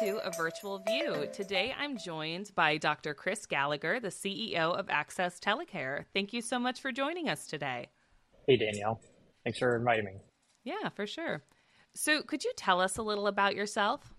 to 0.00 0.18
A 0.26 0.30
Virtual 0.30 0.78
View. 0.78 1.28
Today 1.30 1.74
I'm 1.78 1.98
joined 1.98 2.52
by 2.54 2.78
Dr. 2.78 3.12
Chris 3.12 3.44
Gallagher, 3.44 4.00
the 4.00 4.08
CEO 4.08 4.74
of 4.74 4.88
Access 4.88 5.38
TeleCare. 5.38 6.06
Thank 6.14 6.32
you 6.32 6.40
so 6.40 6.58
much 6.58 6.80
for 6.80 6.90
joining 6.90 7.28
us 7.28 7.46
today. 7.46 7.90
Hey, 8.46 8.56
Danielle. 8.56 8.98
Thanks 9.44 9.58
for 9.58 9.76
inviting 9.76 10.06
me. 10.06 10.12
Yeah, 10.64 10.88
for 10.88 11.06
sure. 11.06 11.42
So, 11.94 12.22
could 12.22 12.44
you 12.44 12.52
tell 12.56 12.80
us 12.80 12.96
a 12.96 13.02
little 13.02 13.26
about 13.26 13.54
yourself? 13.54 14.14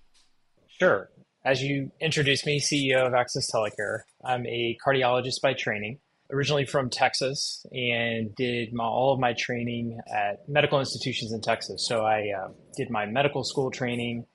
Sure. 0.67 1.09
As 1.43 1.63
you 1.63 1.89
introduced 1.99 2.45
me, 2.45 2.59
CEO 2.59 3.07
of 3.07 3.16
Access 3.16 3.49
TeleCare, 3.52 4.02
I'm 4.23 4.45
a 4.45 4.77
cardiologist 4.85 5.41
by 5.41 5.53
training, 5.53 5.98
originally 6.31 6.66
from 6.66 6.91
Texas, 6.91 7.66
and 7.71 8.35
did 8.35 8.71
my, 8.71 8.84
all 8.84 9.13
of 9.13 9.20
my 9.20 9.34
training 9.34 9.99
at 10.13 10.48
medical 10.48 10.79
institutions 10.79 11.34
in 11.34 11.41
Texas. 11.41 11.88
So 11.88 12.05
I 12.05 12.27
uh, 12.39 12.49
did 12.77 12.91
my 12.91 13.07
medical 13.07 13.43
school 13.43 13.71
training 13.71 14.27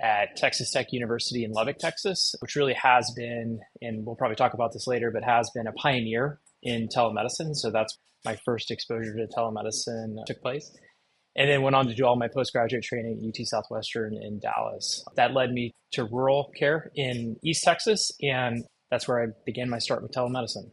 at 0.00 0.36
Texas 0.36 0.70
Tech 0.70 0.92
University 0.92 1.44
in 1.44 1.52
Lubbock, 1.52 1.78
Texas, 1.78 2.34
which 2.40 2.56
really 2.56 2.74
has 2.74 3.12
been, 3.16 3.60
and 3.80 4.04
we'll 4.04 4.16
probably 4.16 4.36
talk 4.36 4.54
about 4.54 4.72
this 4.72 4.86
later, 4.86 5.10
but 5.10 5.22
has 5.24 5.50
been 5.54 5.66
a 5.66 5.72
pioneer 5.72 6.40
in 6.62 6.88
telemedicine. 6.88 7.54
So 7.54 7.70
that's 7.70 7.96
my 8.24 8.36
first 8.44 8.70
exposure 8.70 9.14
to 9.14 9.26
telemedicine 9.26 10.16
took 10.26 10.40
place. 10.42 10.70
And 11.36 11.50
then 11.50 11.62
went 11.62 11.74
on 11.74 11.88
to 11.88 11.94
do 11.94 12.04
all 12.04 12.16
my 12.16 12.28
postgraduate 12.28 12.84
training 12.84 13.20
at 13.20 13.28
UT 13.28 13.46
Southwestern 13.46 14.14
in 14.14 14.38
Dallas. 14.38 15.04
That 15.16 15.34
led 15.34 15.52
me 15.52 15.72
to 15.92 16.04
rural 16.04 16.52
care 16.56 16.92
in 16.94 17.36
East 17.42 17.64
Texas, 17.64 18.12
and 18.22 18.64
that's 18.90 19.08
where 19.08 19.22
I 19.22 19.26
began 19.44 19.68
my 19.68 19.78
start 19.78 20.02
with 20.02 20.12
telemedicine. 20.12 20.70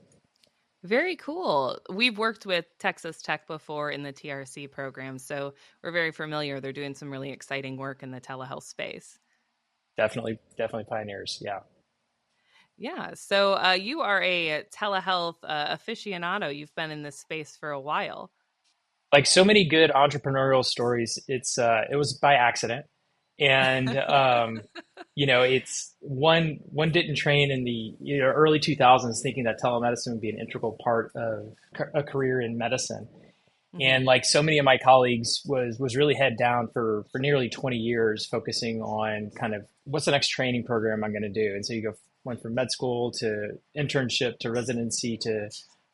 Very 0.83 1.15
cool. 1.15 1.79
We've 1.89 2.17
worked 2.17 2.45
with 2.45 2.65
Texas 2.79 3.21
Tech 3.21 3.45
before 3.45 3.91
in 3.91 4.01
the 4.01 4.11
TRC 4.11 4.71
program, 4.71 5.19
so 5.19 5.53
we're 5.83 5.91
very 5.91 6.11
familiar. 6.11 6.59
They're 6.59 6.73
doing 6.73 6.95
some 6.95 7.11
really 7.11 7.31
exciting 7.31 7.77
work 7.77 8.01
in 8.01 8.09
the 8.09 8.19
telehealth 8.19 8.63
space. 8.63 9.19
Definitely, 9.95 10.39
definitely 10.57 10.85
pioneers. 10.89 11.37
Yeah. 11.39 11.59
Yeah. 12.77 13.11
So 13.13 13.53
uh, 13.53 13.73
you 13.73 14.01
are 14.01 14.23
a 14.23 14.63
telehealth 14.75 15.35
uh, 15.43 15.75
aficionado. 15.75 16.55
You've 16.55 16.73
been 16.73 16.89
in 16.89 17.03
this 17.03 17.19
space 17.19 17.55
for 17.55 17.69
a 17.69 17.79
while. 17.79 18.31
Like 19.13 19.27
so 19.27 19.43
many 19.43 19.67
good 19.67 19.91
entrepreneurial 19.91 20.65
stories, 20.65 21.19
it's 21.27 21.59
uh, 21.59 21.81
it 21.91 21.95
was 21.95 22.17
by 22.17 22.33
accident 22.35 22.85
and 23.41 23.97
um, 24.09 24.61
you 25.15 25.25
know 25.25 25.41
it's 25.41 25.93
one 25.99 26.59
one 26.71 26.91
didn't 26.91 27.15
train 27.15 27.51
in 27.51 27.63
the 27.65 27.95
you 27.99 28.19
know, 28.19 28.25
early 28.25 28.59
2000s 28.59 29.21
thinking 29.21 29.43
that 29.45 29.59
telemedicine 29.61 30.13
would 30.13 30.21
be 30.21 30.29
an 30.29 30.39
integral 30.39 30.77
part 30.83 31.11
of 31.15 31.53
a 31.93 32.03
career 32.03 32.39
in 32.39 32.57
medicine. 32.57 33.09
Mm-hmm. 33.73 33.83
and 33.83 34.05
like 34.05 34.25
so 34.25 34.43
many 34.43 34.57
of 34.57 34.65
my 34.65 34.77
colleagues 34.77 35.41
was 35.45 35.79
was 35.79 35.95
really 35.95 36.13
head 36.13 36.35
down 36.37 36.67
for 36.73 37.05
for 37.09 37.19
nearly 37.19 37.47
20 37.47 37.77
years 37.77 38.25
focusing 38.25 38.81
on 38.81 39.31
kind 39.39 39.55
of 39.55 39.65
what's 39.85 40.03
the 40.03 40.11
next 40.11 40.27
training 40.27 40.65
program 40.65 41.05
i'm 41.05 41.11
going 41.11 41.21
to 41.21 41.29
do. 41.29 41.55
And 41.55 41.65
so 41.65 41.73
you 41.73 41.83
go 41.83 41.93
went 42.25 42.41
from 42.41 42.53
med 42.53 42.69
school 42.69 43.11
to 43.13 43.57
internship 43.75 44.39
to 44.39 44.51
residency 44.51 45.17
to 45.21 45.49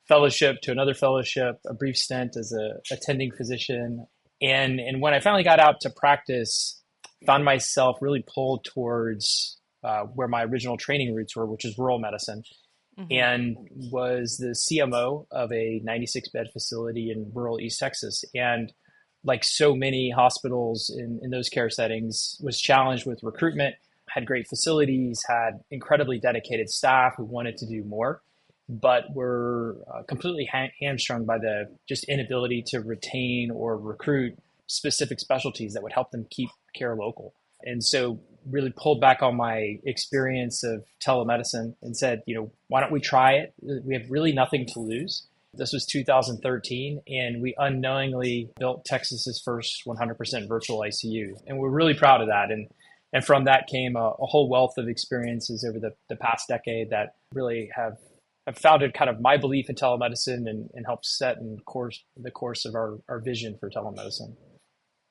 fellowship 0.07 0.61
to 0.61 0.71
another 0.71 0.95
fellowship 0.95 1.59
a 1.67 1.73
brief 1.75 1.97
stint 1.97 2.35
as 2.35 2.51
a 2.51 2.79
attending 2.91 3.31
physician. 3.31 4.07
And 4.41 4.79
and 4.79 4.99
when 4.99 5.13
i 5.13 5.19
finally 5.19 5.43
got 5.43 5.59
out 5.59 5.81
to 5.81 5.91
practice 5.91 6.81
found 7.25 7.43
myself 7.43 7.97
really 8.01 8.23
pulled 8.33 8.65
towards 8.65 9.57
uh, 9.83 10.03
where 10.03 10.27
my 10.27 10.43
original 10.43 10.77
training 10.77 11.13
roots 11.13 11.35
were, 11.35 11.45
which 11.45 11.65
is 11.65 11.77
rural 11.77 11.99
medicine, 11.99 12.43
mm-hmm. 12.99 13.11
and 13.11 13.57
was 13.91 14.37
the 14.37 14.55
CMO 14.55 15.25
of 15.31 15.51
a 15.51 15.79
96 15.83 16.29
bed 16.29 16.47
facility 16.51 17.11
in 17.11 17.31
rural 17.33 17.59
East 17.59 17.79
Texas. 17.79 18.23
And 18.35 18.71
like 19.23 19.43
so 19.43 19.75
many 19.75 20.09
hospitals 20.09 20.93
in, 20.95 21.19
in 21.21 21.29
those 21.31 21.49
care 21.49 21.69
settings, 21.69 22.37
was 22.41 22.59
challenged 22.59 23.05
with 23.05 23.19
recruitment, 23.23 23.75
had 24.09 24.25
great 24.25 24.47
facilities, 24.47 25.23
had 25.27 25.59
incredibly 25.69 26.19
dedicated 26.19 26.69
staff 26.69 27.13
who 27.17 27.25
wanted 27.25 27.57
to 27.57 27.65
do 27.65 27.83
more, 27.83 28.21
but 28.69 29.03
were 29.13 29.77
uh, 29.93 30.03
completely 30.03 30.47
ha- 30.51 30.71
hamstrung 30.79 31.25
by 31.25 31.37
the 31.37 31.65
just 31.87 32.03
inability 32.05 32.63
to 32.67 32.79
retain 32.79 33.51
or 33.51 33.77
recruit 33.77 34.37
specific 34.67 35.19
specialties 35.19 35.73
that 35.73 35.83
would 35.83 35.93
help 35.93 36.11
them 36.11 36.25
keep 36.29 36.49
care 36.75 36.95
local. 36.95 37.33
And 37.63 37.83
so 37.83 38.19
really 38.49 38.73
pulled 38.75 39.01
back 39.01 39.21
on 39.21 39.35
my 39.35 39.79
experience 39.85 40.63
of 40.63 40.85
telemedicine 41.05 41.75
and 41.81 41.97
said, 41.97 42.21
you 42.25 42.35
know, 42.35 42.51
why 42.67 42.81
don't 42.81 42.91
we 42.91 43.01
try 43.01 43.33
it? 43.33 43.53
We 43.61 43.93
have 43.95 44.09
really 44.09 44.31
nothing 44.31 44.65
to 44.73 44.79
lose. 44.79 45.27
This 45.53 45.73
was 45.73 45.85
2013, 45.85 47.01
and 47.07 47.41
we 47.41 47.55
unknowingly 47.57 48.51
built 48.59 48.85
Texas's 48.85 49.41
first 49.43 49.83
100% 49.87 50.47
virtual 50.47 50.79
ICU, 50.79 51.29
and 51.47 51.57
we're 51.57 51.71
really 51.71 51.95
proud 51.95 52.21
of 52.21 52.27
that. 52.27 52.51
And 52.51 52.67
and 53.13 53.25
from 53.25 53.45
that 53.45 53.67
came 53.67 53.95
a, 53.95 54.09
a 54.19 54.25
whole 54.25 54.49
wealth 54.49 54.77
of 54.77 54.87
experiences 54.87 55.65
over 55.67 55.79
the, 55.79 55.93
the 56.09 56.17
past 56.17 56.47
decade 56.49 56.89
that 56.89 57.15
really 57.33 57.69
have 57.75 57.97
have 58.45 58.57
founded 58.57 58.93
kind 58.93 59.09
of 59.09 59.19
my 59.19 59.37
belief 59.37 59.69
in 59.69 59.75
telemedicine 59.75 60.49
and, 60.49 60.69
and 60.73 60.85
helped 60.85 61.05
set 61.05 61.37
in 61.37 61.57
course 61.65 62.03
the 62.15 62.31
course 62.31 62.65
of 62.65 62.75
our, 62.75 62.97
our 63.09 63.19
vision 63.19 63.57
for 63.59 63.69
telemedicine. 63.69 64.35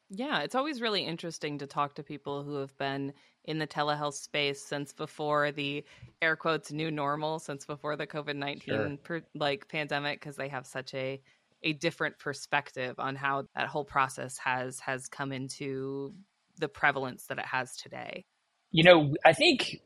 Yeah, 0.09 0.41
it's 0.41 0.55
always 0.55 0.81
really 0.81 1.03
interesting 1.03 1.59
to 1.59 1.67
talk 1.67 1.95
to 1.95 2.03
people 2.03 2.45
who 2.45 2.57
have 2.57 2.77
been 2.79 3.13
in 3.45 3.59
the 3.59 3.67
telehealth 3.67 4.15
space 4.15 4.63
since 4.63 4.93
before 4.93 5.51
the 5.53 5.85
air 6.23 6.37
quotes 6.37 6.71
new 6.71 6.91
normal, 6.91 7.39
since 7.39 7.67
before 7.67 7.97
the 7.97 8.07
COVID 8.07 8.37
nineteen 8.37 8.99
sure. 9.07 9.23
like 9.35 9.69
pandemic, 9.69 10.21
because 10.21 10.37
they 10.37 10.49
have 10.49 10.67
such 10.67 10.95
a 10.95 11.21
a 11.63 11.73
different 11.73 12.19
perspective 12.19 12.95
on 12.99 13.17
how 13.17 13.45
that 13.57 13.67
whole 13.67 13.85
process 13.85 14.39
has 14.39 14.79
has 14.81 15.09
come 15.09 15.33
into 15.33 16.15
the 16.59 16.69
prevalence 16.69 17.27
that 17.27 17.39
it 17.39 17.47
has 17.47 17.77
today. 17.77 18.25
You 18.71 18.85
know, 18.85 19.15
I 19.25 19.33
think 19.33 19.81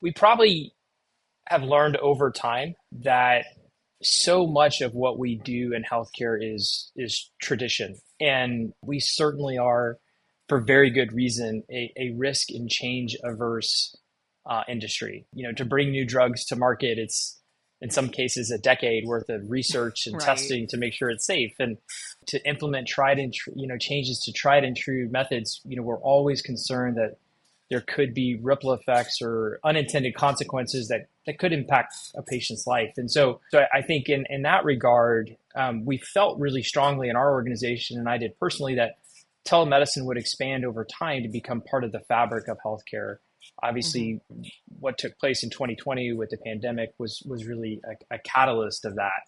we 0.00 0.12
probably 0.12 0.72
have 1.46 1.62
learned 1.62 1.96
over 1.96 2.30
time 2.30 2.74
that 3.02 3.44
so 4.02 4.46
much 4.46 4.80
of 4.80 4.94
what 4.94 5.18
we 5.18 5.36
do 5.36 5.72
in 5.72 5.82
healthcare 5.82 6.38
is 6.40 6.90
is 6.96 7.30
tradition. 7.40 7.96
And 8.20 8.72
we 8.82 9.00
certainly 9.00 9.58
are 9.58 9.98
for 10.48 10.60
very 10.60 10.90
good 10.90 11.12
reason 11.12 11.62
a, 11.70 11.92
a 11.96 12.14
risk 12.16 12.50
and 12.50 12.68
change 12.68 13.16
averse 13.22 13.94
uh, 14.46 14.62
industry. 14.68 15.26
You 15.32 15.48
know 15.48 15.52
to 15.54 15.64
bring 15.64 15.90
new 15.90 16.06
drugs 16.06 16.44
to 16.46 16.56
market 16.56 16.98
it's 16.98 17.38
in 17.82 17.90
some 17.90 18.10
cases 18.10 18.50
a 18.50 18.58
decade 18.58 19.04
worth 19.06 19.28
of 19.30 19.42
research 19.48 20.06
and 20.06 20.14
right. 20.14 20.24
testing 20.24 20.66
to 20.68 20.76
make 20.76 20.92
sure 20.92 21.08
it's 21.08 21.26
safe. 21.26 21.52
And 21.58 21.78
to 22.26 22.46
implement 22.46 22.88
tried 22.88 23.18
and 23.18 23.32
tr- 23.32 23.50
you 23.54 23.66
know 23.66 23.78
changes 23.78 24.20
to 24.20 24.32
tried 24.32 24.64
and 24.64 24.76
true 24.76 25.08
methods 25.10 25.60
you 25.64 25.76
know 25.76 25.82
we're 25.82 26.00
always 26.00 26.42
concerned 26.42 26.96
that 26.96 27.16
there 27.70 27.80
could 27.80 28.12
be 28.12 28.36
ripple 28.42 28.72
effects 28.72 29.20
or 29.22 29.60
unintended 29.64 30.14
consequences 30.14 30.88
that, 30.88 31.06
that 31.26 31.38
could 31.38 31.52
impact 31.52 31.94
a 32.16 32.22
patient's 32.22 32.66
life. 32.66 32.92
And 32.96 33.10
so, 33.10 33.40
so 33.50 33.64
I 33.72 33.82
think 33.82 34.08
in, 34.08 34.26
in 34.28 34.42
that 34.42 34.64
regard, 34.64 35.36
um, 35.54 35.84
we 35.84 35.98
felt 35.98 36.38
really 36.38 36.62
strongly 36.62 37.08
in 37.08 37.16
our 37.16 37.32
organization, 37.32 37.98
and 37.98 38.08
I 38.08 38.18
did 38.18 38.38
personally, 38.38 38.74
that 38.74 38.98
telemedicine 39.46 40.04
would 40.06 40.18
expand 40.18 40.64
over 40.64 40.84
time 40.84 41.22
to 41.22 41.28
become 41.28 41.60
part 41.62 41.84
of 41.84 41.92
the 41.92 42.00
fabric 42.00 42.48
of 42.48 42.58
healthcare. 42.64 43.16
Obviously, 43.62 44.20
mm-hmm. 44.32 44.42
what 44.80 44.98
took 44.98 45.18
place 45.18 45.42
in 45.42 45.50
2020 45.50 46.12
with 46.12 46.30
the 46.30 46.38
pandemic 46.38 46.92
was 46.98 47.22
was 47.26 47.46
really 47.46 47.80
a, 47.84 48.14
a 48.14 48.18
catalyst 48.18 48.84
of 48.84 48.96
that 48.96 49.22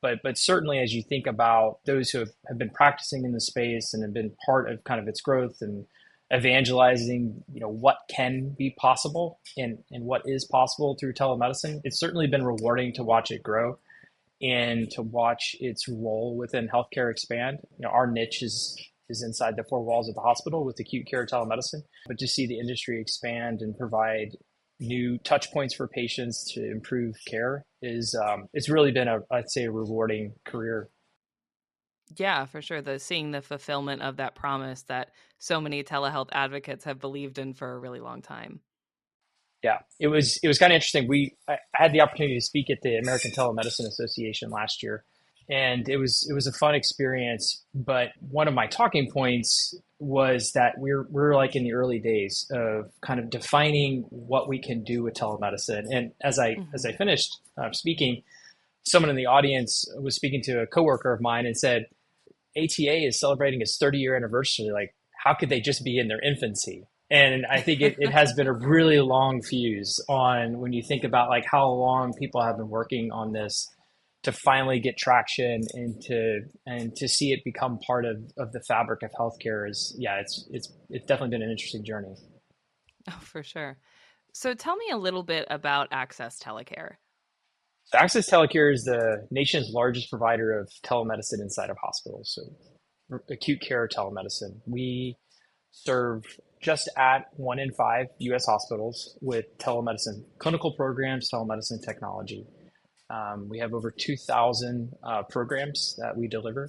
but 0.00 0.20
but 0.22 0.38
certainly 0.38 0.78
as 0.78 0.94
you 0.94 1.02
think 1.02 1.26
about 1.26 1.78
those 1.84 2.10
who 2.10 2.18
have, 2.18 2.30
have 2.48 2.58
been 2.58 2.70
practicing 2.70 3.24
in 3.24 3.32
the 3.32 3.40
space 3.40 3.92
and 3.92 4.02
have 4.02 4.14
been 4.14 4.32
part 4.44 4.70
of 4.70 4.84
kind 4.84 5.00
of 5.00 5.08
its 5.08 5.20
growth 5.20 5.58
and 5.60 5.86
evangelizing 6.34 7.42
you 7.52 7.60
know 7.60 7.70
what 7.70 7.96
can 8.10 8.54
be 8.58 8.74
possible 8.78 9.40
and 9.56 9.78
and 9.90 10.04
what 10.04 10.20
is 10.26 10.44
possible 10.44 10.94
through 11.00 11.12
telemedicine 11.14 11.80
it's 11.84 11.98
certainly 11.98 12.26
been 12.26 12.44
rewarding 12.44 12.92
to 12.92 13.02
watch 13.02 13.30
it 13.30 13.42
grow 13.42 13.78
and 14.40 14.90
to 14.90 15.02
watch 15.02 15.56
its 15.60 15.88
role 15.88 16.36
within 16.36 16.68
healthcare 16.68 17.10
expand. 17.10 17.58
You 17.78 17.84
know 17.84 17.90
our 17.90 18.06
niche 18.06 18.42
is 18.42 18.76
is 19.08 19.22
inside 19.22 19.56
the 19.56 19.64
four 19.64 19.82
walls 19.82 20.08
of 20.08 20.14
the 20.14 20.20
hospital 20.20 20.64
with 20.64 20.78
acute 20.78 21.06
care 21.06 21.26
telemedicine 21.26 21.82
but 22.06 22.18
to 22.18 22.28
see 22.28 22.46
the 22.46 22.58
industry 22.58 23.00
expand 23.00 23.62
and 23.62 23.76
provide 23.76 24.36
new 24.80 25.18
touch 25.18 25.50
points 25.50 25.74
for 25.74 25.88
patients 25.88 26.52
to 26.52 26.70
improve 26.70 27.16
care 27.26 27.64
is 27.80 28.14
um, 28.22 28.46
it's 28.52 28.68
really 28.68 28.92
been 28.92 29.08
a 29.08 29.20
i'd 29.32 29.50
say 29.50 29.64
a 29.64 29.70
rewarding 29.70 30.34
career 30.44 30.88
yeah, 32.16 32.46
for 32.46 32.62
sure. 32.62 32.82
The 32.82 32.98
seeing 32.98 33.30
the 33.30 33.42
fulfillment 33.42 34.02
of 34.02 34.16
that 34.16 34.34
promise 34.34 34.82
that 34.82 35.10
so 35.38 35.60
many 35.60 35.82
telehealth 35.84 36.28
advocates 36.32 36.84
have 36.84 36.98
believed 36.98 37.38
in 37.38 37.54
for 37.54 37.72
a 37.72 37.78
really 37.78 38.00
long 38.00 38.22
time. 38.22 38.60
Yeah, 39.62 39.78
it 39.98 40.08
was 40.08 40.38
it 40.42 40.48
was 40.48 40.58
kind 40.58 40.72
of 40.72 40.76
interesting. 40.76 41.08
We 41.08 41.34
I 41.48 41.56
had 41.74 41.92
the 41.92 42.00
opportunity 42.00 42.36
to 42.36 42.44
speak 42.44 42.70
at 42.70 42.78
the 42.82 42.96
American 42.96 43.32
Telemedicine 43.32 43.86
Association 43.86 44.50
last 44.50 44.82
year, 44.82 45.04
and 45.50 45.88
it 45.88 45.96
was 45.96 46.26
it 46.30 46.34
was 46.34 46.46
a 46.46 46.52
fun 46.52 46.74
experience. 46.74 47.64
But 47.74 48.10
one 48.20 48.46
of 48.46 48.54
my 48.54 48.68
talking 48.68 49.10
points 49.10 49.74
was 49.98 50.52
that 50.52 50.74
we're 50.78 51.06
we're 51.10 51.34
like 51.34 51.56
in 51.56 51.64
the 51.64 51.72
early 51.72 51.98
days 51.98 52.46
of 52.52 52.92
kind 53.00 53.18
of 53.18 53.30
defining 53.30 54.04
what 54.10 54.48
we 54.48 54.60
can 54.60 54.84
do 54.84 55.02
with 55.02 55.14
telemedicine. 55.14 55.86
And 55.90 56.12
as 56.22 56.38
I 56.38 56.50
mm-hmm. 56.54 56.74
as 56.74 56.86
I 56.86 56.92
finished 56.92 57.36
uh, 57.60 57.72
speaking, 57.72 58.22
someone 58.84 59.10
in 59.10 59.16
the 59.16 59.26
audience 59.26 59.84
was 60.00 60.14
speaking 60.14 60.42
to 60.44 60.60
a 60.60 60.66
coworker 60.66 61.12
of 61.12 61.20
mine 61.20 61.46
and 61.46 61.56
said, 61.56 61.86
ATA 62.56 63.06
is 63.06 63.20
celebrating 63.20 63.60
its 63.60 63.76
30 63.80 63.98
year 63.98 64.16
anniversary. 64.16 64.70
Like, 64.72 64.94
how 65.24 65.34
could 65.34 65.48
they 65.48 65.60
just 65.60 65.84
be 65.84 65.98
in 65.98 66.08
their 66.08 66.20
infancy? 66.20 66.84
And 67.10 67.46
I 67.46 67.60
think 67.60 67.80
it, 67.80 67.96
it 67.98 68.10
has 68.10 68.34
been 68.34 68.46
a 68.46 68.52
really 68.52 69.00
long 69.00 69.40
fuse 69.42 69.98
on 70.10 70.58
when 70.58 70.72
you 70.72 70.82
think 70.86 71.04
about 71.04 71.30
like 71.30 71.44
how 71.50 71.66
long 71.68 72.12
people 72.18 72.42
have 72.42 72.58
been 72.58 72.68
working 72.68 73.10
on 73.12 73.32
this 73.32 73.66
to 74.24 74.32
finally 74.32 74.78
get 74.78 74.98
traction 74.98 75.62
and 75.72 76.00
to 76.02 76.40
and 76.66 76.94
to 76.96 77.08
see 77.08 77.32
it 77.32 77.40
become 77.44 77.78
part 77.86 78.04
of, 78.04 78.16
of 78.36 78.52
the 78.52 78.60
fabric 78.68 79.02
of 79.02 79.10
healthcare 79.18 79.68
is 79.68 79.96
yeah, 79.98 80.16
it's 80.20 80.46
it's 80.50 80.72
it's 80.90 81.06
definitely 81.06 81.30
been 81.30 81.42
an 81.42 81.50
interesting 81.50 81.84
journey. 81.84 82.14
Oh, 83.08 83.18
for 83.22 83.42
sure. 83.42 83.78
So 84.34 84.52
tell 84.54 84.76
me 84.76 84.90
a 84.92 84.98
little 84.98 85.22
bit 85.22 85.46
about 85.48 85.88
Access 85.90 86.38
TeleCare. 86.38 86.96
Access 87.94 88.28
TeleCare 88.28 88.72
is 88.72 88.84
the 88.84 89.26
nation's 89.30 89.70
largest 89.72 90.10
provider 90.10 90.58
of 90.58 90.70
telemedicine 90.84 91.40
inside 91.40 91.70
of 91.70 91.76
hospitals. 91.82 92.34
So 92.34 93.20
acute 93.30 93.60
care 93.62 93.88
telemedicine. 93.88 94.60
We 94.66 95.16
serve 95.70 96.24
just 96.60 96.90
at 96.98 97.26
one 97.36 97.58
in 97.58 97.72
five 97.72 98.06
U.S. 98.18 98.44
hospitals 98.44 99.16
with 99.22 99.46
telemedicine 99.58 100.24
clinical 100.38 100.74
programs, 100.76 101.30
telemedicine 101.32 101.82
technology. 101.82 102.44
Um, 103.08 103.48
we 103.48 103.58
have 103.60 103.72
over 103.72 103.90
2,000 103.90 104.92
uh, 105.02 105.22
programs 105.30 105.96
that 105.98 106.14
we 106.14 106.28
deliver 106.28 106.68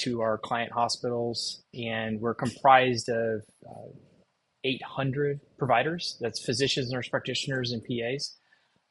to 0.00 0.22
our 0.22 0.38
client 0.38 0.72
hospitals, 0.72 1.62
and 1.74 2.20
we're 2.20 2.34
comprised 2.34 3.10
of 3.10 3.42
uh, 3.68 3.92
800 4.64 5.40
providers. 5.58 6.16
That's 6.22 6.42
physicians, 6.42 6.90
nurse 6.90 7.08
practitioners, 7.08 7.72
and 7.72 7.82
PAs 7.82 8.34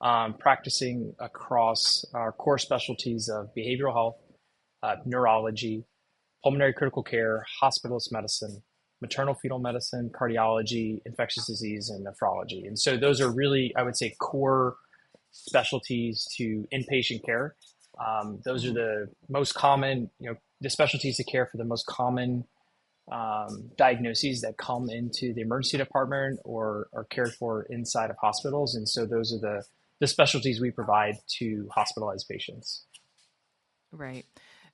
um, 0.06 0.36
practicing 0.36 1.16
across 1.18 2.06
our 2.14 2.32
core 2.32 2.60
specialties 2.60 3.28
of 3.28 3.50
behavioral 3.58 3.92
health, 3.92 4.18
uh, 4.84 4.98
neurology, 5.04 5.84
pulmonary 6.44 6.74
critical 6.74 7.02
care, 7.02 7.44
hospitalist 7.64 8.12
medicine, 8.12 8.62
maternal 9.02 9.34
fetal 9.34 9.58
medicine, 9.58 10.12
cardiology, 10.14 11.02
infectious 11.08 11.48
disease, 11.48 11.90
and 11.90 12.06
nephrology. 12.06 12.68
And 12.68 12.78
so 12.78 12.98
those 12.98 13.20
are 13.20 13.32
really, 13.32 13.74
I 13.76 13.82
would 13.82 13.98
say, 13.98 14.14
core 14.20 14.76
specialties 15.32 16.28
to 16.38 16.68
inpatient 16.72 17.26
care. 17.26 17.56
Um, 18.00 18.42
those 18.46 18.64
are 18.64 18.74
the 18.74 19.10
most 19.28 19.56
common, 19.56 20.12
you 20.20 20.30
know, 20.30 20.36
the 20.62 20.70
specialties 20.70 21.18
to 21.18 21.24
care 21.24 21.48
for 21.52 21.58
the 21.58 21.66
most 21.66 21.88
common 21.88 22.46
um, 23.12 23.72
diagnoses 23.76 24.42
that 24.42 24.58
come 24.58 24.88
into 24.92 25.34
the 25.34 25.42
emergency 25.42 25.78
department 25.78 26.40
or 26.46 26.90
are 26.94 27.06
cared 27.06 27.34
for 27.34 27.64
inside 27.64 28.12
of 28.12 28.18
hospitals. 28.22 28.76
And 28.76 28.88
so 28.88 29.08
those 29.08 29.34
are 29.34 29.40
the, 29.40 29.64
the 30.00 30.08
specialties 30.08 30.60
we 30.60 30.72
provide 30.72 31.16
to 31.40 31.68
hospitalized 31.74 32.28
patients. 32.30 32.86
Right. 33.92 34.26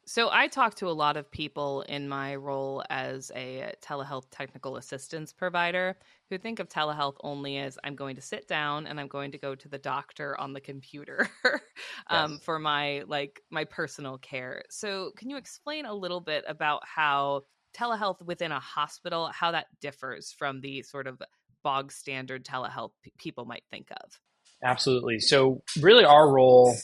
So 0.06 0.30
I 0.32 0.48
talk 0.48 0.76
to 0.76 0.90
a 0.90 0.92
lot 0.92 1.16
of 1.16 1.32
people 1.32 1.84
in 1.84 2.10
my 2.10 2.36
role 2.36 2.84
as 2.90 3.32
a 3.36 3.72
telehealth 3.82 4.26
technical 4.32 4.78
assistance 4.78 5.32
provider 5.32 5.96
who 6.30 6.40
think 6.40 6.60
of 6.60 6.68
telehealth 6.68 7.18
only 7.22 7.60
as 7.60 7.78
I'm 7.84 7.96
going 7.96 8.16
to 8.16 8.22
sit 8.22 8.48
down 8.48 8.88
and 8.88 9.00
I'm 9.00 9.08
going 9.08 9.32
to 9.32 9.38
go 9.38 9.54
to 9.54 9.70
the 9.70 9.78
doctor 9.78 10.38
on 10.40 10.54
the 10.54 10.60
computer 10.60 11.30
um, 12.08 12.34
yes. 12.34 12.44
for 12.44 12.58
my 12.58 13.04
like 13.08 13.42
my 13.52 13.64
personal 13.64 14.18
care. 14.18 14.64
So 14.70 15.12
can 15.16 15.30
you 15.30 15.38
explain 15.38 15.86
a 15.86 15.94
little 15.94 16.20
bit 16.20 16.46
about 16.48 16.82
how 16.84 17.44
telehealth 17.78 18.22
within 18.24 18.52
a 18.52 18.60
hospital 18.60 19.30
how 19.32 19.52
that 19.52 19.68
differs 19.82 20.34
from 20.38 20.62
the 20.62 20.82
sort 20.82 21.06
of 21.06 21.22
bog 21.64 21.92
standard 21.92 22.44
telehealth 22.44 22.92
p- 23.04 23.14
people 23.20 23.46
might 23.46 23.64
think 23.70 23.88
of? 24.04 24.20
Absolutely. 24.64 25.20
So 25.20 25.62
really 25.82 26.06
our 26.06 26.32
role 26.32 26.76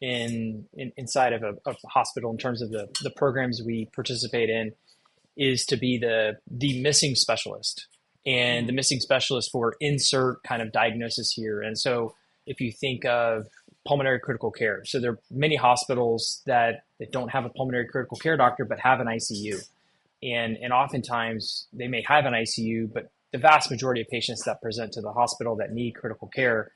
in, 0.00 0.66
in 0.74 0.92
inside 0.96 1.32
of 1.32 1.42
a, 1.42 1.54
of 1.64 1.76
a, 1.84 1.88
hospital 1.88 2.30
in 2.30 2.38
terms 2.38 2.60
of 2.60 2.70
the, 2.70 2.88
the 3.02 3.10
programs 3.10 3.62
we 3.64 3.88
participate 3.94 4.50
in 4.50 4.72
is 5.36 5.64
to 5.64 5.76
be 5.76 5.96
the 5.96 6.36
the 6.50 6.82
missing 6.82 7.14
specialist 7.14 7.86
and 8.26 8.68
the 8.68 8.72
missing 8.72 9.00
specialist 9.00 9.50
for 9.50 9.74
insert 9.80 10.42
kind 10.44 10.62
of 10.62 10.72
diagnosis 10.72 11.32
here. 11.32 11.60
And 11.62 11.78
so 11.78 12.14
if 12.46 12.60
you 12.60 12.70
think 12.72 13.04
of 13.04 13.46
pulmonary 13.86 14.20
critical 14.20 14.50
care, 14.50 14.84
so 14.84 15.00
there 15.00 15.12
are 15.12 15.18
many 15.30 15.56
hospitals 15.56 16.42
that, 16.46 16.84
that 17.00 17.10
don't 17.10 17.30
have 17.30 17.44
a 17.44 17.48
pulmonary 17.48 17.86
critical 17.88 18.16
care 18.16 18.36
doctor 18.36 18.64
but 18.64 18.78
have 18.78 19.00
an 19.00 19.06
ICU. 19.06 19.66
And, 20.22 20.56
and 20.56 20.72
oftentimes 20.72 21.66
they 21.72 21.88
may 21.88 22.04
have 22.06 22.26
an 22.26 22.32
ICU, 22.32 22.92
but 22.92 23.10
the 23.32 23.38
vast 23.38 23.70
majority 23.70 24.02
of 24.02 24.08
patients 24.08 24.44
that 24.44 24.62
present 24.62 24.92
to 24.92 25.00
the 25.00 25.12
hospital 25.12 25.56
that 25.56 25.72
need 25.72 25.92
critical 25.92 26.28
care 26.28 26.70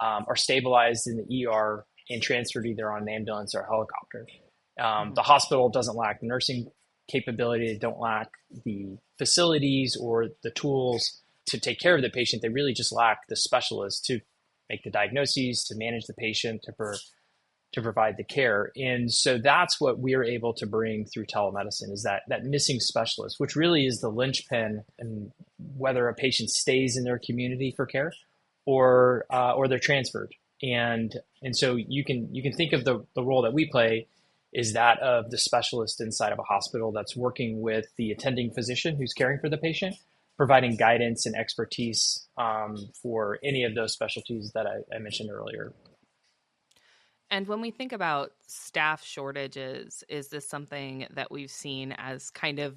um, 0.00 0.24
are 0.28 0.36
stabilized 0.36 1.06
in 1.06 1.16
the 1.16 1.46
ER 1.46 1.84
and 2.08 2.22
transferred 2.22 2.66
either 2.66 2.90
on 2.90 3.02
an 3.02 3.08
ambulance 3.08 3.54
or 3.54 3.60
a 3.60 3.66
helicopter. 3.66 4.26
Um, 4.78 4.86
mm-hmm. 4.86 5.14
the 5.14 5.22
hospital 5.22 5.68
doesn't 5.68 5.96
lack 5.96 6.20
the 6.20 6.26
nursing 6.26 6.70
capability, 7.08 7.66
they 7.66 7.78
don't 7.78 8.00
lack 8.00 8.28
the 8.64 8.96
facilities 9.18 9.96
or 10.00 10.28
the 10.42 10.50
tools 10.50 11.22
to 11.46 11.58
take 11.58 11.80
care 11.80 11.96
of 11.96 12.02
the 12.02 12.10
patient. 12.10 12.42
They 12.42 12.48
really 12.48 12.72
just 12.72 12.92
lack 12.92 13.26
the 13.28 13.36
specialists 13.36 14.00
to 14.06 14.20
make 14.68 14.82
the 14.84 14.90
diagnoses, 14.90 15.64
to 15.64 15.74
manage 15.76 16.04
the 16.06 16.14
patient, 16.14 16.62
to, 16.62 16.72
per, 16.72 16.94
to 17.72 17.82
provide 17.82 18.16
the 18.16 18.24
care. 18.24 18.70
And 18.76 19.12
so 19.12 19.36
that's 19.36 19.80
what 19.80 19.98
we're 19.98 20.22
able 20.22 20.54
to 20.54 20.66
bring 20.66 21.06
through 21.06 21.26
telemedicine 21.26 21.90
is 21.92 22.04
that, 22.04 22.22
that 22.28 22.44
missing 22.44 22.78
specialist, 22.78 23.36
which 23.38 23.56
really 23.56 23.86
is 23.86 24.00
the 24.00 24.08
linchpin 24.08 24.84
and 24.98 25.32
whether 25.76 26.08
a 26.08 26.14
patient 26.14 26.50
stays 26.50 26.96
in 26.96 27.02
their 27.02 27.18
community 27.18 27.74
for 27.76 27.86
care 27.86 28.12
or, 28.66 29.24
uh, 29.32 29.54
or 29.54 29.68
they're 29.68 29.78
transferred 29.78 30.34
and 30.62 31.16
and 31.42 31.56
so 31.56 31.76
you 31.76 32.04
can 32.04 32.32
you 32.34 32.42
can 32.42 32.52
think 32.52 32.72
of 32.72 32.84
the, 32.84 33.04
the 33.14 33.22
role 33.22 33.42
that 33.42 33.52
we 33.52 33.66
play 33.66 34.06
is 34.52 34.72
that 34.72 34.98
of 35.00 35.30
the 35.30 35.38
specialist 35.38 36.00
inside 36.00 36.32
of 36.32 36.38
a 36.38 36.42
hospital 36.42 36.92
that's 36.92 37.16
working 37.16 37.60
with 37.60 37.86
the 37.96 38.10
attending 38.10 38.50
physician 38.50 38.96
who's 38.96 39.12
caring 39.12 39.38
for 39.38 39.48
the 39.48 39.58
patient 39.58 39.94
providing 40.36 40.76
guidance 40.76 41.26
and 41.26 41.36
expertise 41.36 42.26
um, 42.38 42.76
for 43.02 43.38
any 43.44 43.62
of 43.62 43.74
those 43.74 43.92
specialties 43.92 44.52
that 44.54 44.66
I, 44.66 44.94
I 44.94 44.98
mentioned 44.98 45.30
earlier 45.30 45.72
and 47.30 47.46
when 47.46 47.60
we 47.60 47.70
think 47.70 47.92
about 47.92 48.32
staff 48.48 49.04
shortages, 49.04 50.02
is 50.08 50.30
this 50.30 50.48
something 50.48 51.06
that 51.14 51.30
we've 51.30 51.50
seen 51.50 51.94
as 51.96 52.28
kind 52.28 52.58
of 52.58 52.74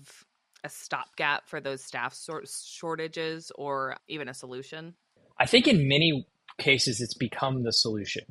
a 0.63 0.69
stopgap 0.69 1.49
for 1.49 1.59
those 1.59 1.83
staff 1.83 2.15
shortages 2.45 3.51
or 3.55 3.97
even 4.07 4.29
a 4.29 4.33
solution? 4.35 4.93
I 5.39 5.45
think 5.45 5.67
in 5.67 5.87
many 5.87 6.27
cases 6.57 7.01
it's 7.01 7.13
become 7.13 7.63
the 7.63 7.71
solution. 7.71 8.23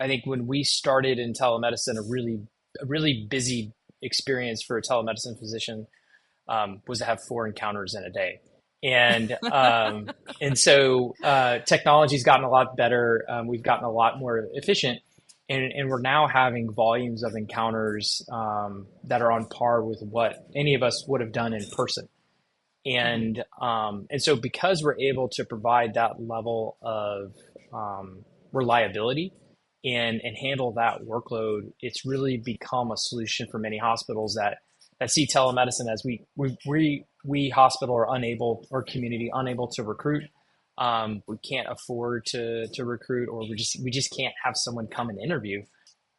I 0.00 0.06
think 0.06 0.26
when 0.26 0.46
we 0.46 0.64
started 0.64 1.18
in 1.18 1.32
telemedicine, 1.32 1.96
a 1.96 2.02
really 2.08 2.40
a 2.80 2.86
really 2.86 3.26
busy 3.28 3.72
experience 4.02 4.62
for 4.62 4.78
a 4.78 4.82
telemedicine 4.82 5.38
physician 5.38 5.86
um, 6.48 6.82
was 6.86 7.00
to 7.00 7.04
have 7.04 7.22
four 7.22 7.46
encounters 7.46 7.94
in 7.94 8.04
a 8.04 8.10
day, 8.10 8.40
and 8.82 9.36
um, 9.50 10.10
and 10.40 10.58
so 10.58 11.14
uh, 11.22 11.58
technology's 11.60 12.22
gotten 12.22 12.44
a 12.44 12.50
lot 12.50 12.76
better. 12.76 13.24
Um, 13.28 13.48
we've 13.48 13.62
gotten 13.62 13.84
a 13.84 13.90
lot 13.90 14.18
more 14.18 14.46
efficient, 14.52 15.00
and, 15.48 15.72
and 15.72 15.88
we're 15.88 16.00
now 16.00 16.28
having 16.28 16.72
volumes 16.72 17.22
of 17.22 17.34
encounters 17.34 18.22
um, 18.30 18.86
that 19.04 19.20
are 19.20 19.32
on 19.32 19.46
par 19.46 19.82
with 19.82 20.00
what 20.02 20.46
any 20.54 20.74
of 20.74 20.82
us 20.82 21.04
would 21.08 21.20
have 21.20 21.32
done 21.32 21.52
in 21.52 21.64
person. 21.76 22.08
And 22.88 23.44
um, 23.60 24.06
and 24.10 24.22
so 24.22 24.34
because 24.34 24.82
we're 24.82 24.98
able 24.98 25.28
to 25.30 25.44
provide 25.44 25.94
that 25.94 26.20
level 26.20 26.78
of 26.80 27.34
um, 27.72 28.24
reliability 28.52 29.32
and 29.84 30.20
and 30.22 30.36
handle 30.36 30.72
that 30.72 31.02
workload, 31.02 31.72
it's 31.80 32.06
really 32.06 32.38
become 32.38 32.90
a 32.90 32.96
solution 32.96 33.46
for 33.50 33.58
many 33.58 33.76
hospitals 33.76 34.34
that 34.40 34.58
that 35.00 35.10
see 35.10 35.26
telemedicine 35.26 35.92
as 35.92 36.02
we 36.04 36.24
we 36.36 36.56
we, 36.66 37.04
we 37.24 37.50
hospital 37.50 37.94
are 37.94 38.14
unable 38.14 38.66
or 38.70 38.82
community 38.82 39.30
unable 39.34 39.68
to 39.72 39.82
recruit. 39.82 40.24
Um, 40.78 41.22
we 41.26 41.36
can't 41.38 41.68
afford 41.68 42.24
to 42.26 42.68
to 42.72 42.84
recruit, 42.86 43.28
or 43.28 43.40
we 43.40 43.54
just 43.54 43.76
we 43.84 43.90
just 43.90 44.14
can't 44.16 44.34
have 44.44 44.54
someone 44.56 44.86
come 44.86 45.10
and 45.10 45.20
interview. 45.20 45.62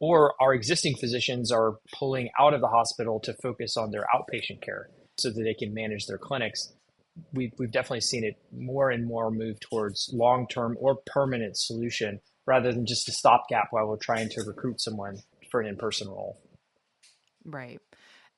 Or 0.01 0.33
our 0.39 0.53
existing 0.53 0.95
physicians 0.97 1.51
are 1.51 1.77
pulling 1.97 2.29
out 2.39 2.53
of 2.53 2.61
the 2.61 2.67
hospital 2.67 3.19
to 3.21 3.33
focus 3.41 3.75
on 3.75 3.91
their 3.91 4.05
outpatient 4.15 4.61
care 4.61 4.89
so 5.21 5.29
that 5.29 5.43
they 5.43 5.53
can 5.53 5.73
manage 5.73 6.05
their 6.05 6.17
clinics 6.17 6.73
we've, 7.33 7.51
we've 7.57 7.71
definitely 7.71 8.01
seen 8.01 8.23
it 8.23 8.35
more 8.51 8.89
and 8.89 9.05
more 9.05 9.31
move 9.31 9.59
towards 9.59 10.09
long 10.13 10.47
term 10.47 10.77
or 10.79 10.99
permanent 11.05 11.57
solution 11.57 12.19
rather 12.45 12.71
than 12.71 12.85
just 12.85 13.07
a 13.07 13.11
stopgap 13.11 13.67
while 13.71 13.87
we're 13.87 13.97
trying 13.97 14.29
to 14.29 14.41
recruit 14.45 14.81
someone 14.81 15.17
for 15.51 15.61
an 15.61 15.67
in 15.67 15.77
person 15.77 16.07
role. 16.07 16.37
Right. 17.45 17.79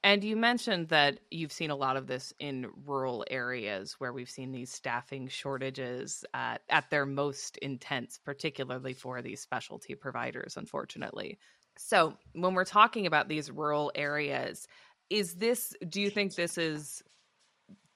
And 0.04 0.24
you 0.24 0.36
mentioned 0.36 0.90
that 0.90 1.20
you've 1.30 1.52
seen 1.52 1.70
a 1.70 1.76
lot 1.76 1.96
of 1.96 2.08
this 2.08 2.34
in 2.40 2.68
rural 2.86 3.24
areas 3.30 3.96
where 4.00 4.12
we've 4.12 4.30
seen 4.30 4.52
these 4.52 4.72
staffing 4.72 5.28
shortages 5.28 6.26
at, 6.34 6.64
at 6.70 6.90
their 6.90 7.06
most 7.06 7.58
intense, 7.58 8.18
particularly 8.18 8.94
for 8.94 9.22
these 9.22 9.42
specialty 9.42 9.94
providers, 9.94 10.58
unfortunately. 10.58 11.38
So, 11.78 12.18
when 12.34 12.54
we're 12.54 12.66
talking 12.66 13.06
about 13.06 13.30
these 13.30 13.50
rural 13.50 13.92
areas, 13.96 14.68
is 15.12 15.36
this, 15.36 15.74
do 15.88 16.02
you 16.02 16.10
think 16.10 16.36
this 16.36 16.58
is 16.58 17.04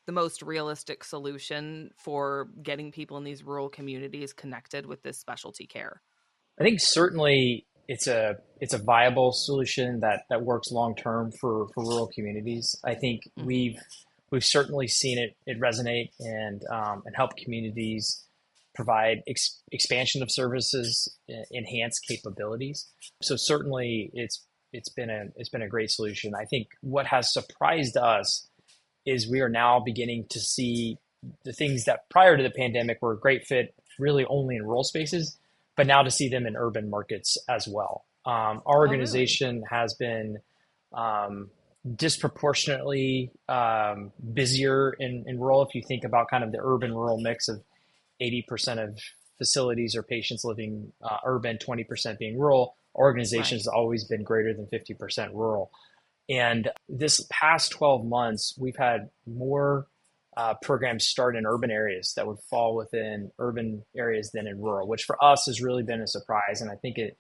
the 0.06 0.12
most 0.12 0.42
realistic 0.42 1.04
solution 1.04 1.92
for 1.98 2.50
getting 2.62 2.92
people 2.92 3.18
in 3.18 3.24
these 3.24 3.44
rural 3.44 3.70
communities 3.70 4.34
connected 4.34 4.86
with 4.86 5.02
this 5.02 5.18
specialty 5.18 5.66
care? 5.66 6.02
I 6.60 6.64
think 6.64 6.80
certainly 6.80 7.66
it's 7.88 8.08
a 8.08 8.36
it's 8.60 8.74
a 8.74 8.78
viable 8.78 9.32
solution 9.32 10.00
that 10.00 10.24
that 10.30 10.44
works 10.44 10.72
long 10.72 10.96
term 10.96 11.32
for 11.40 11.68
for 11.74 11.84
rural 11.84 12.10
communities. 12.14 12.76
I 12.84 12.96
think 12.96 13.22
mm-hmm. 13.26 13.48
we've 13.48 13.80
we've 14.32 14.44
certainly 14.44 14.88
seen 14.88 15.18
it 15.18 15.36
it 15.46 15.60
resonate 15.60 16.10
and 16.20 16.62
um, 16.72 17.04
and 17.06 17.16
help 17.16 17.36
communities 17.38 18.26
provide 18.76 19.24
ex- 19.28 19.62
expansion 19.72 20.22
of 20.22 20.30
services, 20.30 21.18
enhance 21.54 21.98
capabilities. 22.00 22.88
So 23.22 23.36
certainly, 23.38 24.12
it's 24.14 24.45
it's 24.76 24.90
been 24.90 25.10
a 25.10 25.26
it's 25.36 25.50
been 25.50 25.62
a 25.62 25.68
great 25.68 25.92
solution. 25.92 26.34
I 26.36 26.46
think 26.46 26.68
what 26.82 27.08
has 27.08 27.34
surprised 27.34 27.98
us 27.98 28.48
is 29.06 29.30
we 29.30 29.42
are 29.42 29.50
now 29.50 29.80
beginning 29.80 30.26
to 30.30 30.40
see 30.40 30.98
the 31.44 31.54
things 31.54 31.86
that 31.86 32.10
prior 32.10 32.38
to 32.38 32.44
the 32.44 32.52
pandemic 32.52 33.02
were 33.02 33.14
a 33.14 33.20
great 33.20 33.46
fit 33.46 33.74
really 34.00 34.26
only 34.26 34.56
in 34.56 34.64
rural 34.64 34.84
spaces, 34.84 35.38
but 35.78 35.88
now 35.88 36.04
to 36.04 36.12
see 36.12 36.28
them 36.30 36.46
in 36.46 36.56
urban 36.56 36.90
markets 36.90 37.38
as 37.50 37.68
well. 37.68 38.06
Um, 38.26 38.62
our 38.66 38.80
organization 38.80 39.48
oh, 39.48 39.52
really? 39.52 39.68
has 39.70 39.94
been 39.94 40.38
um, 40.94 41.50
disproportionately 41.96 43.32
um, 43.48 44.12
busier 44.34 44.96
in, 45.00 45.24
in 45.28 45.40
rural. 45.40 45.64
If 45.64 45.76
you 45.76 45.84
think 45.88 46.04
about 46.04 46.30
kind 46.30 46.44
of 46.44 46.52
the 46.52 46.60
urban 46.62 46.94
rural 46.94 47.20
mix 47.20 47.48
of 47.48 47.62
80% 48.22 48.84
of 48.84 49.00
facilities 49.38 49.96
or 49.96 50.04
patients 50.04 50.44
living 50.44 50.92
uh, 51.04 51.18
urban, 51.26 51.58
20% 51.58 52.18
being 52.18 52.40
rural, 52.40 52.76
organization 52.96 53.56
right. 53.56 53.62
has 53.62 53.68
always 53.68 54.04
been 54.06 54.24
greater 54.24 54.54
than 54.54 54.68
50% 54.68 55.34
rural. 55.34 55.72
And 56.30 56.70
this 56.90 57.26
past 57.30 57.72
12 57.72 58.06
months, 58.06 58.56
we've 58.58 58.78
had 58.78 59.10
more 59.28 59.88
uh, 60.38 60.56
programs 60.62 61.06
start 61.06 61.36
in 61.36 61.46
urban 61.46 61.72
areas 61.72 62.14
that 62.16 62.28
would 62.28 62.40
fall 62.50 62.76
within 62.76 63.32
urban 63.40 63.84
areas 63.96 64.32
than 64.32 64.48
in 64.48 64.62
rural, 64.62 64.88
which 64.88 65.04
for 65.04 65.24
us 65.24 65.46
has 65.46 65.62
really 65.62 65.84
been 65.84 66.02
a 66.02 66.08
surprise. 66.08 66.62
And 66.62 66.72
I 66.72 66.76
think 66.76 66.98
it 66.98 67.18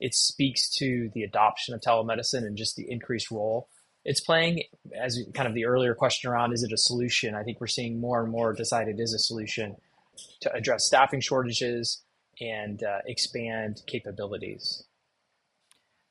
it 0.00 0.14
speaks 0.14 0.70
to 0.76 1.10
the 1.12 1.24
adoption 1.24 1.74
of 1.74 1.80
telemedicine 1.80 2.46
and 2.46 2.56
just 2.56 2.76
the 2.76 2.88
increased 2.88 3.32
role 3.32 3.68
it's 4.08 4.20
playing. 4.20 4.62
As 4.98 5.22
kind 5.34 5.46
of 5.46 5.54
the 5.54 5.66
earlier 5.66 5.94
question 5.94 6.30
around, 6.30 6.54
is 6.54 6.62
it 6.62 6.72
a 6.72 6.78
solution? 6.78 7.34
I 7.34 7.42
think 7.42 7.60
we're 7.60 7.66
seeing 7.66 8.00
more 8.00 8.22
and 8.22 8.32
more 8.32 8.54
decide 8.54 8.88
it 8.88 8.98
is 8.98 9.12
a 9.12 9.18
solution 9.18 9.76
to 10.40 10.52
address 10.52 10.86
staffing 10.86 11.20
shortages 11.20 12.02
and 12.40 12.82
uh, 12.82 12.98
expand 13.06 13.82
capabilities. 13.86 14.84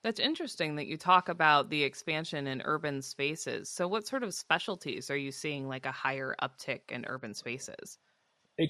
That's 0.04 0.20
interesting 0.20 0.76
that 0.76 0.88
you 0.88 0.98
talk 0.98 1.28
about 1.28 1.70
the 1.70 1.84
expansion 1.84 2.48
in 2.48 2.62
urban 2.64 3.02
spaces. 3.02 3.70
So, 3.70 3.88
what 3.88 4.08
sort 4.08 4.24
of 4.24 4.34
specialties 4.34 5.10
are 5.10 5.18
you 5.18 5.32
seeing 5.32 5.68
like 5.68 5.86
a 5.86 5.92
higher 5.92 6.36
uptick 6.42 6.82
in 6.90 7.06
urban 7.08 7.34
spaces? 7.34 7.98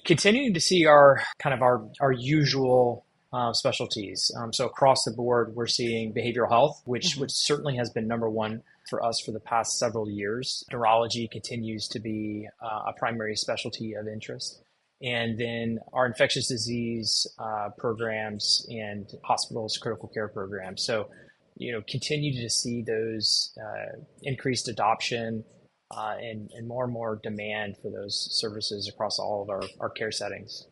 Continuing 0.04 0.52
to 0.54 0.60
see 0.60 0.86
our 0.86 1.22
kind 1.38 1.54
of 1.54 1.62
our 1.62 1.86
our 2.00 2.12
usual 2.12 3.04
uh, 3.32 3.52
specialties. 3.52 4.30
Um, 4.38 4.52
so 4.52 4.66
across 4.66 5.04
the 5.04 5.12
board, 5.12 5.54
we're 5.54 5.66
seeing 5.66 6.12
behavioral 6.12 6.48
health, 6.48 6.82
which 6.86 7.12
mm-hmm. 7.12 7.22
which 7.22 7.32
certainly 7.32 7.76
has 7.76 7.90
been 7.90 8.08
number 8.08 8.28
one 8.28 8.62
for 8.88 9.04
us 9.04 9.20
for 9.20 9.32
the 9.32 9.40
past 9.40 9.78
several 9.78 10.10
years. 10.10 10.64
Neurology 10.72 11.28
continues 11.28 11.88
to 11.88 12.00
be 12.00 12.48
uh, 12.62 12.90
a 12.90 12.92
primary 12.94 13.36
specialty 13.36 13.94
of 13.94 14.08
interest 14.08 14.62
and 15.02 15.38
then 15.38 15.78
our 15.92 16.06
infectious 16.06 16.48
disease 16.48 17.26
uh, 17.38 17.68
programs 17.78 18.66
and 18.68 19.08
hospitals 19.24 19.78
critical 19.80 20.08
care 20.08 20.28
programs. 20.28 20.84
So 20.84 21.08
you 21.56 21.72
know 21.72 21.82
continue 21.88 22.40
to 22.42 22.50
see 22.50 22.82
those 22.82 23.56
uh, 23.60 24.00
increased 24.22 24.68
adoption 24.68 25.44
uh, 25.90 26.16
and, 26.20 26.50
and 26.54 26.68
more 26.68 26.84
and 26.84 26.92
more 26.92 27.18
demand 27.22 27.76
for 27.80 27.90
those 27.90 28.28
services 28.32 28.90
across 28.92 29.18
all 29.18 29.42
of 29.42 29.48
our, 29.48 29.62
our 29.80 29.90
care 29.90 30.12
settings. 30.12 30.66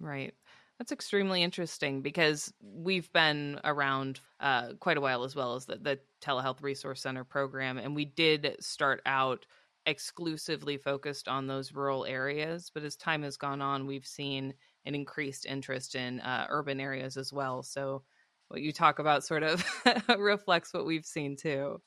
Right. 0.00 0.34
That's 0.78 0.92
extremely 0.92 1.42
interesting 1.42 2.00
because 2.00 2.52
we've 2.62 3.12
been 3.12 3.60
around 3.64 4.20
uh, 4.40 4.72
quite 4.80 4.96
a 4.96 5.00
while 5.00 5.24
as 5.24 5.36
well 5.36 5.54
as 5.54 5.66
the, 5.66 5.76
the 5.76 5.98
telehealth 6.22 6.62
resource 6.62 7.02
center 7.02 7.22
program 7.22 7.76
and 7.78 7.94
we 7.94 8.06
did 8.06 8.56
start 8.60 9.02
out 9.04 9.44
exclusively 9.86 10.76
focused 10.76 11.28
on 11.28 11.46
those 11.46 11.72
rural 11.72 12.04
areas. 12.04 12.70
But 12.72 12.84
as 12.84 12.96
time 12.96 13.22
has 13.22 13.36
gone 13.36 13.60
on, 13.62 13.86
we've 13.86 14.06
seen 14.06 14.54
an 14.84 14.94
increased 14.94 15.46
interest 15.46 15.94
in 15.94 16.20
uh, 16.20 16.46
urban 16.48 16.80
areas 16.80 17.16
as 17.16 17.32
well. 17.32 17.62
So 17.62 18.02
what 18.48 18.60
you 18.60 18.72
talk 18.72 18.98
about 18.98 19.24
sort 19.24 19.42
of 19.42 19.64
reflects 20.18 20.74
what 20.74 20.86
we've 20.86 21.06
seen 21.06 21.36
too. 21.36 21.80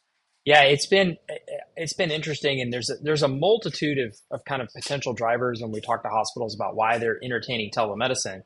Yeah, 0.46 0.64
it's 0.64 0.88
been 0.88 1.18
it's 1.78 1.94
been 1.94 2.12
interesting, 2.12 2.60
and 2.60 2.72
there's 2.72 2.90
a, 2.90 2.96
there's 3.02 3.24
a 3.24 3.30
multitude 3.30 3.98
of, 3.98 4.18
of 4.30 4.44
kind 4.44 4.62
of 4.62 4.68
potential 4.76 5.14
drivers 5.14 5.62
when 5.62 5.72
we 5.72 5.80
talk 5.80 6.04
to 6.04 6.10
hospitals 6.10 6.54
about 6.54 6.76
why 6.76 6.98
they're 6.98 7.18
entertaining 7.24 7.72
telemedicine. 7.72 8.42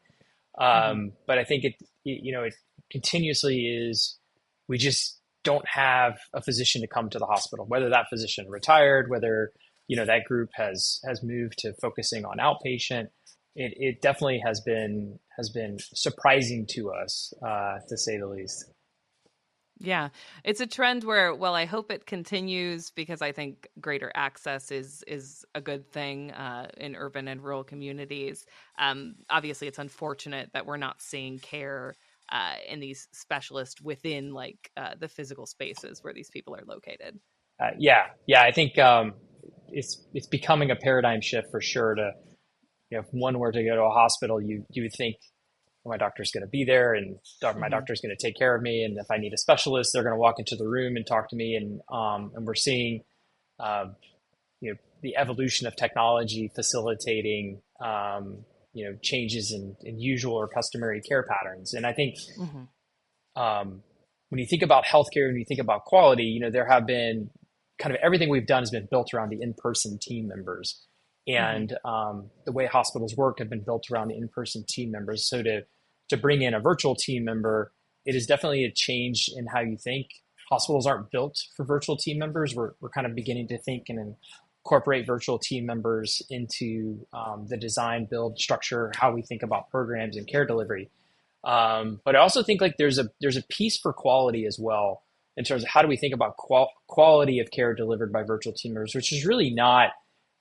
Um, 0.59 0.67
mm-hmm. 0.67 1.07
But 1.25 1.39
I 1.39 1.43
think 1.43 1.63
it 1.63 1.73
you 2.03 2.31
know 2.31 2.43
it 2.43 2.53
continuously 2.91 3.65
is 3.65 4.19
we 4.67 4.77
just 4.77 5.16
don't 5.47 5.65
have 5.65 6.19
a 6.33 6.41
physician 6.41 6.81
to 6.81 6.87
come 6.87 7.09
to 7.09 7.19
the 7.19 7.25
hospital, 7.25 7.65
whether 7.65 7.89
that 7.89 8.09
physician 8.09 8.49
retired, 8.49 9.09
whether 9.09 9.53
you 9.87 9.95
know 9.95 10.05
that 10.05 10.25
group 10.25 10.49
has 10.55 10.99
has 11.07 11.23
moved 11.23 11.59
to 11.59 11.73
focusing 11.81 12.25
on 12.25 12.37
outpatient. 12.37 13.07
It, 13.55 13.73
it 13.77 14.01
definitely 14.01 14.41
has 14.45 14.59
been 14.59 15.19
has 15.37 15.49
been 15.49 15.77
surprising 15.93 16.65
to 16.71 16.91
us, 16.91 17.33
uh, 17.41 17.77
to 17.87 17.97
say 17.97 18.17
the 18.17 18.27
least. 18.27 18.65
Yeah, 19.79 20.09
it's 20.43 20.59
a 20.59 20.67
trend 20.67 21.03
where, 21.03 21.33
well, 21.33 21.53
I 21.53 21.65
hope 21.65 21.91
it 21.91 22.07
continues 22.07 22.89
because 22.89 23.21
I 23.21 23.31
think 23.31 23.67
greater 23.79 24.11
access 24.15 24.69
is 24.69 25.01
is 25.07 25.45
a 25.55 25.61
good 25.61 25.89
thing 25.93 26.31
uh, 26.31 26.67
in 26.75 26.97
urban 26.97 27.29
and 27.29 27.41
rural 27.41 27.63
communities. 27.63 28.45
Um, 28.77 29.15
obviously, 29.29 29.69
it's 29.69 29.79
unfortunate 29.79 30.49
that 30.51 30.65
we're 30.65 30.75
not 30.75 31.01
seeing 31.01 31.39
care 31.39 31.95
uh, 32.31 32.55
and 32.69 32.81
these 32.81 33.07
specialists 33.13 33.81
within 33.81 34.33
like 34.33 34.71
uh, 34.77 34.91
the 34.99 35.07
physical 35.07 35.45
spaces 35.45 35.99
where 36.01 36.13
these 36.13 36.29
people 36.29 36.55
are 36.55 36.63
located. 36.67 37.19
Uh, 37.59 37.71
yeah, 37.79 38.07
yeah, 38.27 38.41
I 38.41 38.51
think 38.51 38.77
um, 38.77 39.13
it's 39.69 40.05
it's 40.13 40.27
becoming 40.27 40.71
a 40.71 40.75
paradigm 40.75 41.21
shift 41.21 41.47
for 41.51 41.61
sure. 41.61 41.95
To 41.95 42.11
you 42.89 42.97
know, 42.97 43.03
if 43.03 43.07
one 43.11 43.39
were 43.39 43.51
to 43.51 43.63
go 43.63 43.75
to 43.75 43.83
a 43.83 43.89
hospital, 43.89 44.41
you 44.41 44.65
you 44.69 44.83
would 44.83 44.93
think 44.97 45.15
well, 45.83 45.93
my 45.93 45.97
doctor's 45.97 46.31
going 46.31 46.43
to 46.43 46.49
be 46.49 46.65
there, 46.65 46.93
and 46.93 47.17
my 47.41 47.51
mm-hmm. 47.51 47.69
doctor's 47.69 48.01
going 48.01 48.15
to 48.15 48.21
take 48.21 48.37
care 48.37 48.55
of 48.55 48.61
me, 48.61 48.83
and 48.83 48.97
if 48.97 49.09
I 49.09 49.17
need 49.17 49.33
a 49.33 49.37
specialist, 49.37 49.91
they're 49.93 50.03
going 50.03 50.15
to 50.15 50.19
walk 50.19 50.35
into 50.37 50.55
the 50.55 50.67
room 50.67 50.95
and 50.95 51.05
talk 51.07 51.29
to 51.29 51.35
me, 51.35 51.55
and 51.55 51.81
um, 51.91 52.31
and 52.35 52.45
we're 52.45 52.55
seeing. 52.55 53.01
Um, 53.59 53.95
you 54.61 54.71
know 54.71 54.77
the 55.01 55.15
evolution 55.15 55.67
of 55.67 55.75
technology 55.75 56.51
facilitating 56.55 57.61
um, 57.83 58.39
you 58.77 58.85
know 58.85 58.97
changes 59.01 59.51
in, 59.51 59.75
in 59.81 59.99
usual 59.99 60.35
or 60.35 60.47
customary 60.47 61.01
care 61.01 61.23
patterns. 61.23 61.73
And 61.73 61.85
I 61.85 61.93
think 61.93 62.15
mm-hmm. 62.39 63.41
um, 63.41 63.81
when 64.29 64.39
you 64.39 64.45
think 64.45 64.61
about 64.61 64.85
healthcare 64.85 65.27
and 65.29 65.37
you 65.37 65.45
think 65.45 65.59
about 65.59 65.85
quality, 65.85 66.23
you 66.23 66.39
know 66.39 66.51
there 66.51 66.67
have 66.67 66.85
been 66.85 67.29
kind 67.79 67.93
of 67.93 67.99
everything 68.03 68.29
we've 68.29 68.47
done 68.47 68.61
has 68.61 68.71
been 68.71 68.87
built 68.89 69.13
around 69.13 69.29
the 69.29 69.41
in-person 69.41 69.99
team 70.01 70.27
members, 70.27 70.85
and 71.27 71.69
mm-hmm. 71.69 71.89
um, 71.89 72.29
the 72.45 72.51
way 72.51 72.67
hospitals 72.67 73.15
work 73.17 73.39
have 73.39 73.49
been 73.49 73.63
built 73.63 73.85
around 73.91 74.09
the 74.09 74.17
in-person 74.17 74.63
team 74.69 74.91
members. 74.91 75.27
So 75.27 75.41
to 75.43 75.61
to 76.09 76.17
bring 76.17 76.41
in 76.41 76.53
a 76.53 76.59
virtual 76.59 76.95
team 76.95 77.25
member, 77.25 77.73
it 78.05 78.15
is 78.15 78.25
definitely 78.25 78.63
a 78.63 78.71
change 78.71 79.29
in 79.35 79.47
how 79.47 79.61
you 79.61 79.77
think. 79.77 80.07
Hospitals 80.49 80.87
aren't 80.87 81.11
built 81.11 81.37
for 81.57 81.65
virtual 81.65 81.97
team 81.97 82.17
members. 82.17 82.55
We're, 82.55 82.71
we're 82.79 82.89
kind 82.89 83.05
of 83.05 83.13
beginning 83.13 83.49
to 83.49 83.57
think 83.57 83.89
in 83.89 84.15
incorporate 84.67 85.07
virtual 85.07 85.39
team 85.39 85.65
members 85.65 86.21
into 86.29 87.07
um, 87.13 87.45
the 87.47 87.55
design, 87.55 88.05
build, 88.09 88.37
structure, 88.37 88.91
how 88.97 89.13
we 89.13 89.21
think 89.21 89.41
about 89.41 89.69
programs 89.69 90.17
and 90.17 90.27
care 90.27 90.45
delivery. 90.45 90.89
Um, 91.45 92.01
but 92.03 92.17
I 92.17 92.19
also 92.19 92.43
think 92.43 92.59
like 92.59 92.75
there's 92.77 92.99
a 92.99 93.09
there's 93.21 93.37
a 93.37 93.43
piece 93.43 93.77
for 93.77 93.93
quality 93.93 94.45
as 94.45 94.59
well 94.59 95.03
in 95.37 95.45
terms 95.45 95.63
of 95.63 95.69
how 95.69 95.81
do 95.81 95.87
we 95.87 95.95
think 95.95 96.13
about 96.13 96.35
qual- 96.35 96.71
quality 96.87 97.39
of 97.39 97.49
care 97.49 97.73
delivered 97.73 98.11
by 98.11 98.23
virtual 98.23 98.51
team 98.51 98.73
members, 98.73 98.93
which 98.93 99.13
is 99.13 99.25
really 99.25 99.51
not 99.51 99.91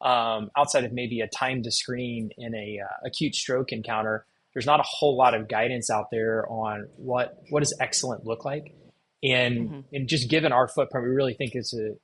um, 0.01 0.51
outside 0.57 0.85
of 0.85 0.93
maybe 0.93 1.21
a 1.21 1.29
time 1.29 1.63
to 1.63 1.71
screen 1.71 2.31
in 2.37 2.55
a 2.55 2.81
uh, 2.83 3.07
acute 3.07 3.35
stroke 3.35 3.71
encounter. 3.71 4.27
There's 4.55 4.67
not 4.67 4.81
a 4.81 4.85
whole 4.85 5.17
lot 5.17 5.35
of 5.35 5.49
guidance 5.49 5.89
out 5.89 6.07
there 6.11 6.45
on 6.49 6.89
what 6.97 7.39
what 7.51 7.61
does 7.61 7.75
excellent 7.79 8.27
look 8.27 8.45
like 8.45 8.75
and 9.27 9.69
mm-hmm. 9.69 9.81
and 9.93 10.09
just 10.09 10.31
given 10.31 10.53
our 10.53 10.69
footprint, 10.69 11.07
we 11.07 11.13
really 11.13 11.35
think 11.35 11.55
it's 11.55 11.75
a 11.75 11.95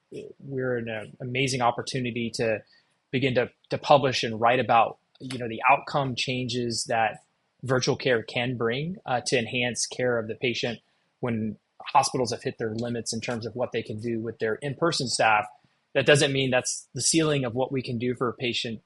we're 0.41 0.79
in 0.79 0.89
an 0.89 1.17
amazing 1.21 1.61
opportunity 1.61 2.31
to 2.35 2.63
begin 3.11 3.35
to 3.35 3.51
to 3.71 3.79
publish 3.79 4.25
and 4.25 4.41
write 4.41 4.61
about 4.61 4.99
you 5.21 5.39
know 5.39 5.49
the 5.49 5.61
outcome 5.71 6.15
changes 6.17 6.85
that 6.89 7.21
virtual 7.63 7.97
care 7.97 8.23
can 8.23 8.57
bring 8.57 8.97
uh, 9.07 9.21
to 9.25 9.39
enhance 9.39 9.87
care 9.87 10.19
of 10.19 10.27
the 10.27 10.35
patient 10.35 10.81
when 11.21 11.57
hospitals 11.81 12.33
have 12.33 12.43
hit 12.43 12.59
their 12.59 12.75
limits 12.75 13.13
in 13.13 13.21
terms 13.21 13.47
of 13.47 13.55
what 13.55 13.71
they 13.73 13.83
can 13.83 14.01
do 14.01 14.21
with 14.21 14.39
their 14.39 14.57
in-person 14.57 15.07
staff. 15.07 15.47
That 15.95 16.07
doesn't 16.07 16.33
mean 16.33 16.51
that's 16.51 16.89
the 16.95 17.03
ceiling 17.03 17.45
of 17.45 17.55
what 17.55 17.71
we 17.71 17.83
can 17.83 17.99
do 17.99 18.15
for 18.17 18.29
a 18.29 18.35
patient. 18.35 18.81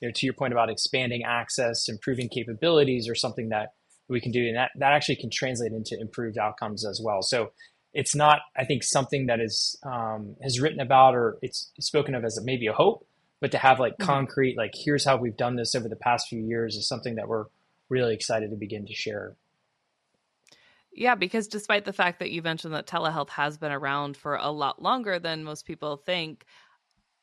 You 0.00 0.08
know 0.08 0.12
to 0.14 0.26
your 0.26 0.34
point 0.34 0.52
about 0.52 0.68
expanding 0.68 1.22
access 1.24 1.88
improving 1.88 2.28
capabilities 2.28 3.08
or 3.08 3.14
something 3.14 3.48
that 3.48 3.72
we 4.08 4.20
can 4.20 4.32
do 4.32 4.46
and 4.46 4.56
that, 4.56 4.70
that 4.76 4.92
actually 4.92 5.16
can 5.16 5.30
translate 5.30 5.72
into 5.72 5.98
improved 6.00 6.38
outcomes 6.38 6.86
as 6.86 7.00
well. 7.02 7.22
So 7.22 7.50
it's 7.92 8.14
not 8.14 8.40
i 8.56 8.64
think 8.64 8.82
something 8.82 9.26
that 9.26 9.40
is 9.40 9.78
um, 9.84 10.36
has 10.42 10.60
written 10.60 10.80
about 10.80 11.14
or 11.14 11.38
it's 11.42 11.72
spoken 11.80 12.14
of 12.14 12.24
as 12.24 12.38
maybe 12.44 12.66
a 12.66 12.72
hope 12.72 13.06
but 13.40 13.50
to 13.52 13.58
have 13.58 13.80
like 13.80 13.94
mm-hmm. 13.94 14.06
concrete 14.06 14.56
like 14.56 14.72
here's 14.74 15.04
how 15.04 15.16
we've 15.16 15.36
done 15.36 15.56
this 15.56 15.74
over 15.74 15.88
the 15.88 15.96
past 15.96 16.26
few 16.28 16.40
years 16.40 16.76
is 16.76 16.88
something 16.88 17.16
that 17.16 17.28
we're 17.28 17.46
really 17.88 18.14
excited 18.14 18.50
to 18.50 18.56
begin 18.56 18.86
to 18.86 18.94
share 18.94 19.36
yeah, 20.98 21.14
because 21.14 21.46
despite 21.46 21.84
the 21.84 21.92
fact 21.92 22.18
that 22.18 22.32
you 22.32 22.42
mentioned 22.42 22.74
that 22.74 22.88
telehealth 22.88 23.28
has 23.30 23.56
been 23.56 23.70
around 23.70 24.16
for 24.16 24.34
a 24.34 24.50
lot 24.50 24.82
longer 24.82 25.20
than 25.20 25.44
most 25.44 25.64
people 25.64 25.96
think, 25.96 26.44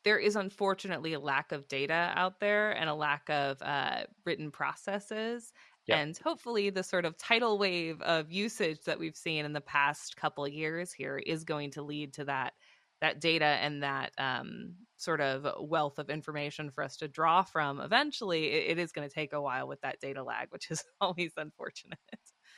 there 0.02 0.18
is 0.18 0.34
unfortunately 0.34 1.12
a 1.12 1.20
lack 1.20 1.52
of 1.52 1.68
data 1.68 2.12
out 2.14 2.40
there 2.40 2.70
and 2.70 2.88
a 2.88 2.94
lack 2.94 3.28
of 3.28 3.60
uh, 3.60 4.04
written 4.24 4.50
processes. 4.50 5.52
Yep. 5.86 5.98
And 5.98 6.18
hopefully, 6.18 6.70
the 6.70 6.82
sort 6.82 7.04
of 7.04 7.16
tidal 7.16 7.58
wave 7.58 8.02
of 8.02 8.32
usage 8.32 8.82
that 8.86 8.98
we've 8.98 9.16
seen 9.16 9.44
in 9.44 9.52
the 9.52 9.60
past 9.60 10.16
couple 10.16 10.44
of 10.44 10.52
years 10.52 10.92
here 10.92 11.16
is 11.16 11.44
going 11.44 11.72
to 11.72 11.82
lead 11.82 12.14
to 12.14 12.24
that 12.24 12.54
that 13.00 13.20
data 13.20 13.44
and 13.44 13.82
that 13.82 14.12
um, 14.18 14.74
sort 14.96 15.20
of 15.20 15.46
wealth 15.60 15.98
of 15.98 16.08
information 16.08 16.70
for 16.70 16.82
us 16.82 16.96
to 16.96 17.08
draw 17.08 17.42
from. 17.42 17.80
Eventually, 17.80 18.46
it, 18.46 18.70
it 18.70 18.78
is 18.78 18.92
going 18.92 19.06
to 19.06 19.14
take 19.14 19.32
a 19.32 19.40
while 19.40 19.68
with 19.68 19.80
that 19.82 20.00
data 20.00 20.22
lag, 20.22 20.48
which 20.50 20.70
is 20.70 20.82
always 21.00 21.32
unfortunate. 21.36 21.98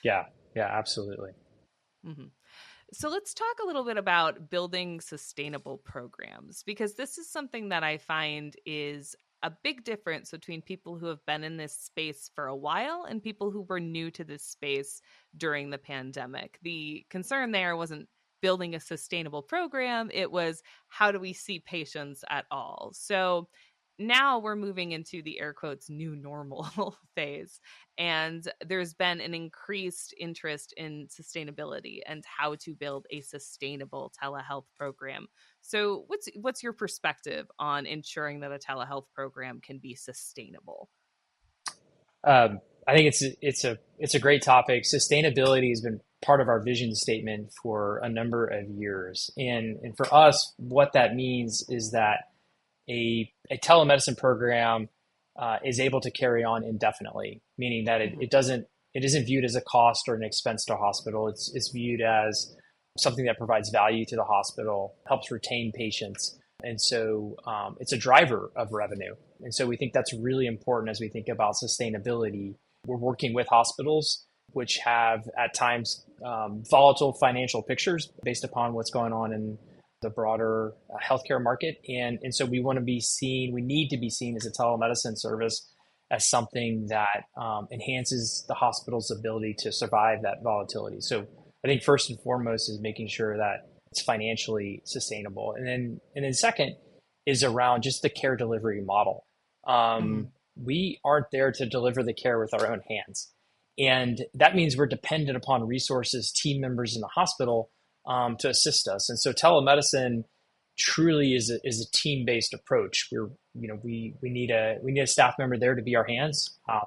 Yeah, 0.03 0.27
yeah, 0.55 0.69
absolutely. 0.71 1.33
Mm-hmm. 2.07 2.27
So 2.93 3.11
let's 3.11 3.35
talk 3.35 3.57
a 3.63 3.67
little 3.67 3.85
bit 3.85 3.99
about 3.99 4.49
building 4.49 5.01
sustainable 5.01 5.77
programs 5.77 6.63
because 6.63 6.95
this 6.95 7.19
is 7.19 7.31
something 7.31 7.69
that 7.69 7.83
I 7.83 7.99
find 7.99 8.55
is 8.65 9.15
a 9.43 9.53
big 9.63 9.85
difference 9.85 10.31
between 10.31 10.63
people 10.63 10.99
who 10.99 11.07
have 11.07 11.25
been 11.27 11.45
in 11.45 11.57
this 11.57 11.73
space 11.73 12.31
for 12.35 12.47
a 12.47 12.57
while 12.57 13.07
and 13.09 13.23
people 13.23 13.51
who 13.51 13.63
were 13.63 13.81
new 13.81 14.11
to 14.11 14.25
this 14.25 14.43
space 14.43 15.01
during 15.37 15.71
the 15.71 15.79
pandemic. 15.79 16.59
The 16.63 17.07
concern 17.09 17.53
there 17.53 17.77
wasn't 17.77 18.09
building 18.41 18.75
a 18.75 18.81
sustainable 18.81 19.43
program, 19.43 20.11
it 20.13 20.31
was 20.31 20.63
how 20.89 21.11
do 21.13 21.19
we 21.19 21.33
see 21.33 21.59
patients 21.61 22.25
at 22.31 22.47
all? 22.51 22.91
So 22.95 23.49
now 23.99 24.39
we're 24.39 24.57
moving 24.57 24.93
into 24.93 25.23
the 25.23 25.41
air 25.41 25.53
quotes 25.53 25.91
new 25.91 26.15
normal 26.15 26.97
phase 27.15 27.61
and 27.99 28.49
there's 28.65 28.95
been 28.95 29.21
an 29.21 29.35
increased 29.35 30.15
interest 30.19 30.73
in 30.77 31.09
sustainability 31.09 31.99
and 32.07 32.25
how 32.25 32.55
to 32.61 32.75
build 32.75 33.07
a 33.11 33.21
sustainable 33.21 34.13
telehealth 34.23 34.67
program. 34.77 35.27
So 35.63 36.05
what's 36.07 36.29
what's 36.37 36.63
your 36.63 36.73
perspective 36.73 37.47
on 37.59 37.87
ensuring 37.87 38.41
that 38.41 38.53
a 38.53 38.59
telehealth 38.59 39.07
program 39.15 39.61
can 39.61 39.79
be 39.79 39.95
sustainable? 39.95 40.89
Um, 42.25 42.61
i 42.87 42.95
think 42.95 43.09
it's 43.09 43.23
it's 43.43 43.65
a 43.65 43.79
it's 43.99 44.15
a 44.15 44.21
great 44.21 44.43
topic. 44.43 44.85
Sustainability 44.85 45.71
has 45.71 45.81
been 45.81 46.01
part 46.25 46.41
of 46.41 46.49
our 46.49 46.63
vision 46.63 46.95
statement 46.95 47.53
for 47.63 47.99
a 48.03 48.09
number 48.09 48.47
of 48.47 48.69
years 48.69 49.31
and 49.37 49.79
and 49.83 49.97
for 49.97 50.13
us 50.13 50.53
what 50.57 50.93
that 50.93 51.15
means 51.15 51.65
is 51.69 51.93
that 51.93 52.28
a, 52.89 53.31
a 53.51 53.59
telemedicine 53.59 54.17
program 54.17 54.89
uh, 55.39 55.59
is 55.65 55.79
able 55.79 56.01
to 56.01 56.11
carry 56.11 56.45
on 56.45 56.65
indefinitely, 56.65 57.43
meaning 57.57 57.85
that 57.85 58.01
it, 58.01 58.15
it 58.21 58.31
doesn't 58.31 58.67
it 58.95 59.05
isn't 59.05 59.27
viewed 59.27 59.45
as 59.45 59.55
a 59.55 59.61
cost 59.61 60.09
or 60.09 60.15
an 60.15 60.23
expense 60.23 60.65
to 60.65 60.75
a 60.75 60.77
hospital. 60.77 61.29
It's 61.29 61.51
it's 61.55 61.71
viewed 61.73 62.01
as 62.01 62.57
something 62.99 63.27
that 63.27 63.39
provides 63.39 63.71
value 63.71 64.05
to 64.07 64.17
the 64.17 64.25
hospital, 64.25 64.97
helps 65.07 65.31
retain 65.31 65.71
patients, 65.75 66.39
and 66.65 66.81
so 66.81 67.37
um, 67.47 67.77
it's 67.79 67.93
a 67.93 67.99
driver 67.99 68.51
of 68.57 68.73
revenue. 68.73 69.15
And 69.41 69.55
so 69.55 69.67
we 69.67 69.77
think 69.77 69.93
that's 69.93 70.13
really 70.15 70.47
important 70.47 70.91
as 70.91 70.99
we 71.01 71.09
think 71.09 71.29
about 71.29 71.55
sustainability. 71.63 72.57
We're 72.87 72.97
working 72.97 73.35
with 73.35 73.47
hospitals 73.49 74.27
which 74.53 74.79
have 74.85 75.29
at 75.37 75.55
times 75.55 76.05
um, 76.25 76.63
volatile 76.71 77.13
financial 77.13 77.63
pictures 77.63 78.11
based 78.25 78.45
upon 78.45 78.73
what's 78.73 78.91
going 78.91 79.13
on 79.13 79.33
in 79.33 79.59
the 80.03 80.11
broader 80.11 80.73
uh, 80.91 80.97
healthcare 81.05 81.43
market. 81.43 81.79
And, 81.89 82.19
and 82.23 82.35
so 82.35 82.45
we 82.45 82.61
want 82.61 82.79
to 82.79 82.85
be 82.85 83.01
seen, 83.01 83.53
we 83.53 83.63
need 83.63 83.89
to 83.89 83.99
be 83.99 84.11
seen 84.11 84.37
as 84.37 84.47
a 84.47 84.51
telemedicine 84.51 85.17
service 85.17 85.73
as 86.11 86.29
something 86.29 86.87
that 86.89 87.25
um, 87.37 87.69
enhances 87.73 88.45
the 88.49 88.55
hospital's 88.55 89.11
ability 89.11 89.55
to 89.59 89.73
survive 89.73 90.23
that 90.23 90.39
volatility. 90.43 91.01
So 91.01 91.27
I 91.65 91.69
think 91.69 91.83
first 91.83 92.09
and 92.11 92.19
foremost 92.21 92.71
is 92.71 92.81
making 92.81 93.09
sure 93.09 93.37
that 93.37 93.69
it's 93.91 94.03
financially 94.03 94.83
sustainable. 94.85 95.55
And 95.57 95.67
then, 95.67 96.01
and 96.15 96.25
then 96.25 96.33
second 96.33 96.77
is 97.27 97.43
around 97.43 97.83
just 97.83 98.03
the 98.03 98.09
care 98.09 98.37
delivery 98.37 98.83
model. 98.83 99.27
Um, 99.67 99.75
mm-hmm. 99.75 100.23
We 100.65 100.99
aren't 101.05 101.27
there 101.31 101.53
to 101.53 101.67
deliver 101.67 102.03
the 102.03 102.15
care 102.15 102.39
with 102.39 102.55
our 102.55 102.73
own 102.73 102.81
hands. 102.89 103.33
And 103.79 104.25
that 104.35 104.57
means 104.57 104.77
we're 104.77 104.87
dependent 104.87 105.37
upon 105.37 105.67
resources, 105.67 106.33
team 106.33 106.61
members 106.61 106.97
in 106.97 107.01
the 107.01 107.09
hospital 107.09 107.71
um, 108.09 108.37
to 108.39 108.49
assist 108.49 108.89
us. 108.89 109.09
And 109.09 109.19
so 109.19 109.33
telemedicine 109.33 110.25
truly 110.79 111.35
is 111.35 111.51
a, 111.51 111.59
is 111.63 111.87
a 111.87 111.97
team 111.97 112.25
based 112.25 112.55
approach. 112.55 113.09
We're 113.13 113.29
you 113.55 113.69
know 113.69 113.79
we 113.83 114.15
we 114.23 114.31
need 114.31 114.51
a 114.51 114.79
we 114.83 114.93
need 114.93 115.03
a 115.03 115.07
staff 115.07 115.35
member 115.39 115.59
there 115.59 115.75
to 115.75 115.83
be 115.83 115.95
our 115.95 116.05
hands, 116.05 116.59
uh, 116.69 116.87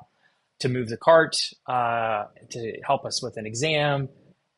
to 0.59 0.69
move 0.69 0.89
the 0.89 0.97
cart, 0.97 1.37
uh, 1.67 2.23
to 2.49 2.73
help 2.85 3.05
us 3.05 3.21
with 3.21 3.37
an 3.37 3.45
exam, 3.45 4.09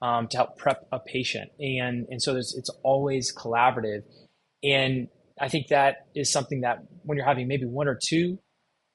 um, 0.01 0.27
to 0.29 0.37
help 0.37 0.57
prep 0.57 0.87
a 0.91 0.99
patient, 0.99 1.51
and 1.59 2.07
and 2.09 2.21
so 2.21 2.35
it's 2.35 2.69
always 2.83 3.35
collaborative. 3.35 4.03
And 4.63 5.09
I 5.41 5.49
think 5.49 5.67
that 5.67 6.07
is 6.15 6.31
something 6.31 6.61
that 6.61 6.79
when 7.03 7.17
you're 7.17 7.27
having 7.27 7.47
maybe 7.47 7.65
one 7.65 7.87
or 7.87 7.99
two 8.01 8.39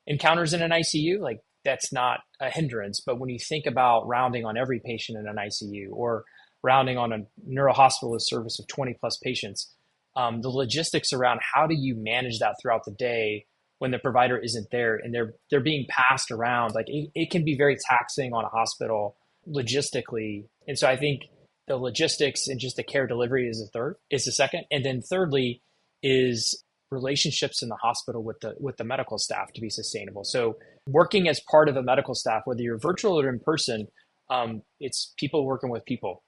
encounters 0.06 0.54
in 0.54 0.62
an 0.62 0.70
ICU, 0.70 1.20
like 1.20 1.40
that's 1.64 1.92
not 1.92 2.20
a 2.40 2.48
hindrance. 2.48 3.02
But 3.04 3.18
when 3.18 3.28
you 3.28 3.38
think 3.38 3.66
about 3.66 4.06
rounding 4.06 4.46
on 4.46 4.56
every 4.56 4.80
patient 4.82 5.18
in 5.18 5.26
an 5.26 5.36
ICU 5.36 5.88
or 5.92 6.24
rounding 6.62 6.98
on 6.98 7.12
a 7.12 7.18
neurohospitalist 7.48 8.22
service 8.22 8.58
of 8.58 8.66
20 8.66 8.94
plus 9.00 9.18
patients. 9.18 9.72
Um, 10.16 10.40
the 10.40 10.48
logistics 10.48 11.12
around 11.12 11.40
how 11.54 11.66
do 11.66 11.74
you 11.76 11.94
manage 11.94 12.40
that 12.40 12.56
throughout 12.60 12.84
the 12.84 12.92
day 12.92 13.46
when 13.78 13.92
the 13.92 13.98
provider 13.98 14.36
isn't 14.36 14.68
there 14.70 14.96
and 14.96 15.14
they're 15.14 15.34
they're 15.50 15.60
being 15.60 15.86
passed 15.88 16.30
around 16.30 16.74
like 16.74 16.86
it, 16.88 17.10
it 17.14 17.30
can 17.30 17.44
be 17.44 17.56
very 17.56 17.76
taxing 17.88 18.32
on 18.32 18.44
a 18.44 18.48
hospital 18.48 19.16
logistically. 19.48 20.44
And 20.66 20.78
so 20.78 20.88
i 20.88 20.96
think 20.96 21.22
the 21.68 21.76
logistics 21.76 22.48
and 22.48 22.58
just 22.58 22.76
the 22.76 22.82
care 22.82 23.06
delivery 23.06 23.46
is 23.48 23.60
the 23.60 23.68
third 23.72 23.96
is 24.10 24.24
the 24.24 24.32
second. 24.32 24.64
And 24.70 24.84
then 24.84 25.02
thirdly 25.02 25.62
is 26.02 26.64
relationships 26.90 27.62
in 27.62 27.68
the 27.68 27.76
hospital 27.76 28.22
with 28.24 28.40
the 28.40 28.54
with 28.58 28.76
the 28.78 28.84
medical 28.84 29.18
staff 29.18 29.52
to 29.52 29.60
be 29.60 29.70
sustainable. 29.70 30.24
So 30.24 30.56
working 30.88 31.28
as 31.28 31.40
part 31.50 31.68
of 31.68 31.76
a 31.76 31.82
medical 31.82 32.14
staff 32.14 32.42
whether 32.46 32.62
you're 32.62 32.78
virtual 32.78 33.20
or 33.20 33.28
in 33.28 33.38
person 33.38 33.86
um, 34.30 34.62
it's 34.80 35.14
people 35.16 35.46
working 35.46 35.70
with 35.70 35.84
people 35.84 36.22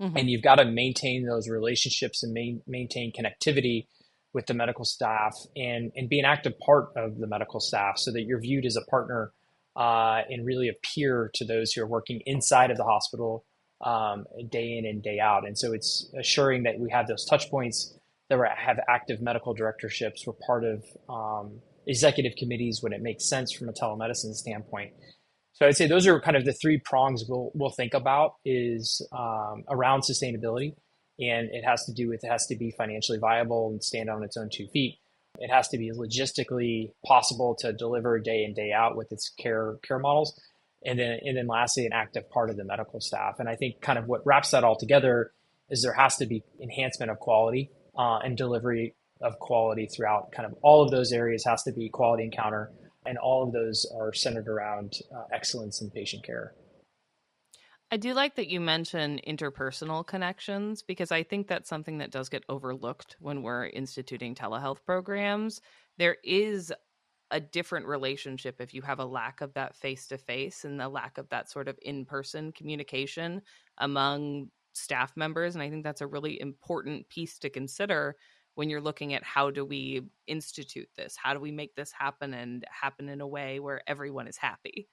Mm-hmm. 0.00 0.16
And 0.16 0.30
you've 0.30 0.42
got 0.42 0.56
to 0.56 0.64
maintain 0.64 1.24
those 1.26 1.48
relationships 1.48 2.22
and 2.22 2.32
main, 2.32 2.62
maintain 2.66 3.12
connectivity 3.12 3.86
with 4.34 4.46
the 4.46 4.54
medical 4.54 4.84
staff 4.84 5.34
and, 5.56 5.90
and 5.96 6.08
be 6.08 6.18
an 6.18 6.26
active 6.26 6.52
part 6.58 6.88
of 6.96 7.18
the 7.18 7.26
medical 7.26 7.60
staff 7.60 7.98
so 7.98 8.12
that 8.12 8.22
you're 8.22 8.40
viewed 8.40 8.66
as 8.66 8.76
a 8.76 8.84
partner 8.90 9.32
uh, 9.76 10.20
and 10.28 10.44
really 10.44 10.68
a 10.68 10.74
peer 10.82 11.30
to 11.34 11.44
those 11.44 11.72
who 11.72 11.82
are 11.82 11.86
working 11.86 12.20
inside 12.26 12.70
of 12.70 12.76
the 12.76 12.84
hospital 12.84 13.44
um, 13.84 14.24
day 14.50 14.76
in 14.76 14.86
and 14.86 15.02
day 15.02 15.18
out. 15.18 15.46
And 15.46 15.56
so 15.56 15.72
it's 15.72 16.10
assuring 16.18 16.64
that 16.64 16.78
we 16.78 16.90
have 16.90 17.06
those 17.06 17.24
touch 17.24 17.50
points, 17.50 17.96
that 18.28 18.38
have 18.56 18.78
active 18.88 19.20
medical 19.20 19.54
directorships. 19.54 20.26
We're 20.26 20.34
part 20.46 20.64
of 20.64 20.84
um, 21.08 21.60
executive 21.86 22.32
committees 22.36 22.82
when 22.82 22.92
it 22.92 23.02
makes 23.02 23.28
sense 23.28 23.52
from 23.52 23.68
a 23.68 23.72
telemedicine 23.72 24.34
standpoint. 24.34 24.92
So 25.56 25.66
I'd 25.66 25.74
say 25.74 25.86
those 25.86 26.06
are 26.06 26.20
kind 26.20 26.36
of 26.36 26.44
the 26.44 26.52
three 26.52 26.76
prongs 26.78 27.24
we'll 27.26 27.50
we'll 27.54 27.70
think 27.70 27.94
about 27.94 28.34
is 28.44 29.00
um, 29.10 29.64
around 29.70 30.02
sustainability, 30.02 30.74
and 31.18 31.48
it 31.50 31.64
has 31.64 31.86
to 31.86 31.94
do 31.94 32.10
with 32.10 32.22
it 32.24 32.28
has 32.28 32.46
to 32.48 32.56
be 32.56 32.72
financially 32.72 33.18
viable 33.18 33.70
and 33.70 33.82
stand 33.82 34.10
on 34.10 34.22
its 34.22 34.36
own 34.36 34.50
two 34.52 34.66
feet. 34.66 34.98
It 35.38 35.48
has 35.50 35.68
to 35.68 35.78
be 35.78 35.90
logistically 35.92 36.90
possible 37.06 37.56
to 37.60 37.72
deliver 37.72 38.18
day 38.18 38.44
in 38.44 38.52
day 38.52 38.70
out 38.70 38.96
with 38.96 39.10
its 39.12 39.30
care 39.30 39.78
care 39.82 39.98
models, 39.98 40.38
and 40.84 40.98
then 40.98 41.20
and 41.22 41.38
then 41.38 41.46
lastly, 41.46 41.86
an 41.86 41.92
active 41.94 42.28
part 42.28 42.50
of 42.50 42.58
the 42.58 42.64
medical 42.64 43.00
staff. 43.00 43.36
And 43.38 43.48
I 43.48 43.56
think 43.56 43.80
kind 43.80 43.98
of 43.98 44.06
what 44.06 44.26
wraps 44.26 44.50
that 44.50 44.62
all 44.62 44.76
together 44.76 45.32
is 45.70 45.82
there 45.82 45.94
has 45.94 46.16
to 46.18 46.26
be 46.26 46.44
enhancement 46.60 47.10
of 47.10 47.18
quality 47.18 47.70
uh, 47.98 48.18
and 48.18 48.36
delivery 48.36 48.94
of 49.22 49.38
quality 49.38 49.86
throughout 49.86 50.32
kind 50.32 50.44
of 50.44 50.58
all 50.60 50.82
of 50.82 50.90
those 50.90 51.12
areas 51.12 51.44
has 51.46 51.62
to 51.62 51.72
be 51.72 51.88
quality 51.88 52.24
encounter 52.24 52.70
and 53.06 53.18
all 53.18 53.42
of 53.42 53.52
those 53.52 53.86
are 53.96 54.12
centered 54.12 54.48
around 54.48 54.94
uh, 55.14 55.24
excellence 55.32 55.80
in 55.80 55.90
patient 55.90 56.24
care. 56.24 56.54
I 57.90 57.96
do 57.96 58.14
like 58.14 58.34
that 58.34 58.48
you 58.48 58.60
mention 58.60 59.20
interpersonal 59.26 60.04
connections 60.04 60.82
because 60.82 61.12
I 61.12 61.22
think 61.22 61.46
that's 61.46 61.68
something 61.68 61.98
that 61.98 62.10
does 62.10 62.28
get 62.28 62.44
overlooked 62.48 63.16
when 63.20 63.42
we're 63.42 63.66
instituting 63.66 64.34
telehealth 64.34 64.84
programs. 64.84 65.60
There 65.96 66.16
is 66.24 66.72
a 67.30 67.40
different 67.40 67.86
relationship 67.86 68.60
if 68.60 68.74
you 68.74 68.82
have 68.82 68.98
a 68.98 69.04
lack 69.04 69.40
of 69.40 69.54
that 69.54 69.76
face 69.76 70.08
to 70.08 70.18
face 70.18 70.64
and 70.64 70.80
the 70.80 70.88
lack 70.88 71.18
of 71.18 71.28
that 71.28 71.48
sort 71.48 71.68
of 71.68 71.78
in 71.82 72.04
person 72.04 72.52
communication 72.52 73.40
among 73.78 74.48
staff 74.74 75.12
members. 75.16 75.54
And 75.54 75.62
I 75.62 75.70
think 75.70 75.84
that's 75.84 76.00
a 76.00 76.06
really 76.06 76.40
important 76.40 77.08
piece 77.08 77.38
to 77.38 77.50
consider 77.50 78.16
when 78.56 78.70
you're 78.70 78.80
looking 78.80 79.14
at 79.14 79.22
how 79.22 79.50
do 79.50 79.64
we 79.64 80.02
institute 80.26 80.88
this? 80.96 81.14
How 81.22 81.34
do 81.34 81.40
we 81.40 81.52
make 81.52 81.76
this 81.76 81.92
happen 81.92 82.34
and 82.34 82.64
happen 82.70 83.08
in 83.08 83.20
a 83.20 83.26
way 83.26 83.60
where 83.60 83.82
everyone 83.86 84.26
is 84.26 84.38
happy? 84.38 84.88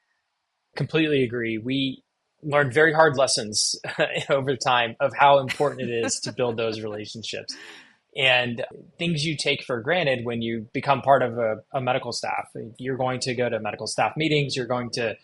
Completely 0.75 1.23
agree. 1.23 1.57
We 1.57 2.03
learned 2.43 2.73
very 2.73 2.93
hard 2.93 3.17
lessons 3.17 3.75
over 4.29 4.57
time 4.57 4.95
of 4.99 5.13
how 5.17 5.39
important 5.39 5.81
it 5.81 6.05
is 6.05 6.19
to 6.21 6.33
build 6.33 6.57
those 6.57 6.81
relationships. 6.81 7.55
And 8.17 8.63
things 8.99 9.23
you 9.23 9.37
take 9.37 9.63
for 9.63 9.81
granted 9.81 10.25
when 10.25 10.41
you 10.41 10.67
become 10.73 11.01
part 11.01 11.23
of 11.23 11.37
a, 11.37 11.55
a 11.73 11.81
medical 11.81 12.11
staff. 12.11 12.49
You're 12.77 12.97
going 12.97 13.21
to 13.21 13.33
go 13.33 13.47
to 13.47 13.59
medical 13.59 13.87
staff 13.87 14.11
meetings 14.17 14.55
you're 14.55 14.67
going 14.67 14.91
to 14.91 15.15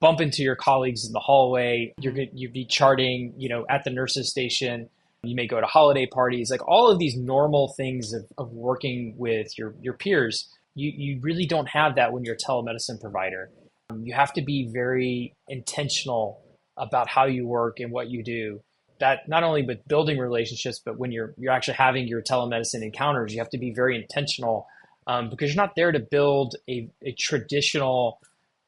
bump 0.00 0.20
into 0.20 0.42
your 0.42 0.54
colleagues 0.54 1.06
in 1.06 1.12
the 1.12 1.18
hallway. 1.18 1.94
You're 1.98 2.12
mm-hmm. 2.12 2.34
going 2.34 2.46
to 2.46 2.52
be 2.52 2.66
charting 2.66 3.32
you 3.38 3.48
know 3.48 3.64
at 3.70 3.84
the 3.84 3.90
nurses 3.90 4.30
station 4.30 4.90
You 5.22 5.34
may 5.34 5.46
go 5.46 5.60
to 5.60 5.66
holiday 5.66 6.06
parties, 6.06 6.50
like 6.50 6.66
all 6.66 6.90
of 6.90 6.98
these 6.98 7.16
normal 7.16 7.74
things 7.76 8.12
of, 8.12 8.26
of 8.38 8.52
working 8.52 9.14
with 9.16 9.58
your, 9.58 9.74
your 9.80 9.94
peers. 9.94 10.48
You, 10.74 10.92
you 10.94 11.20
really 11.20 11.46
don't 11.46 11.68
have 11.68 11.96
that 11.96 12.12
when 12.12 12.24
you're 12.24 12.34
a 12.34 12.38
telemedicine 12.38 13.00
provider. 13.00 13.50
Um, 13.90 14.04
you 14.04 14.14
have 14.14 14.32
to 14.34 14.42
be 14.42 14.70
very 14.72 15.34
intentional 15.48 16.42
about 16.76 17.08
how 17.08 17.24
you 17.24 17.46
work 17.46 17.80
and 17.80 17.90
what 17.90 18.08
you 18.08 18.22
do. 18.22 18.60
That 18.98 19.28
not 19.28 19.42
only 19.42 19.62
with 19.62 19.86
building 19.86 20.18
relationships, 20.18 20.80
but 20.84 20.98
when 20.98 21.12
you're 21.12 21.34
you're 21.36 21.52
actually 21.52 21.74
having 21.74 22.08
your 22.08 22.22
telemedicine 22.22 22.82
encounters, 22.82 23.32
you 23.32 23.40
have 23.40 23.50
to 23.50 23.58
be 23.58 23.72
very 23.72 23.96
intentional 23.96 24.66
um, 25.06 25.30
because 25.30 25.54
you're 25.54 25.62
not 25.62 25.74
there 25.76 25.92
to 25.92 26.00
build 26.00 26.56
a, 26.68 26.88
a 27.02 27.12
traditional 27.12 28.18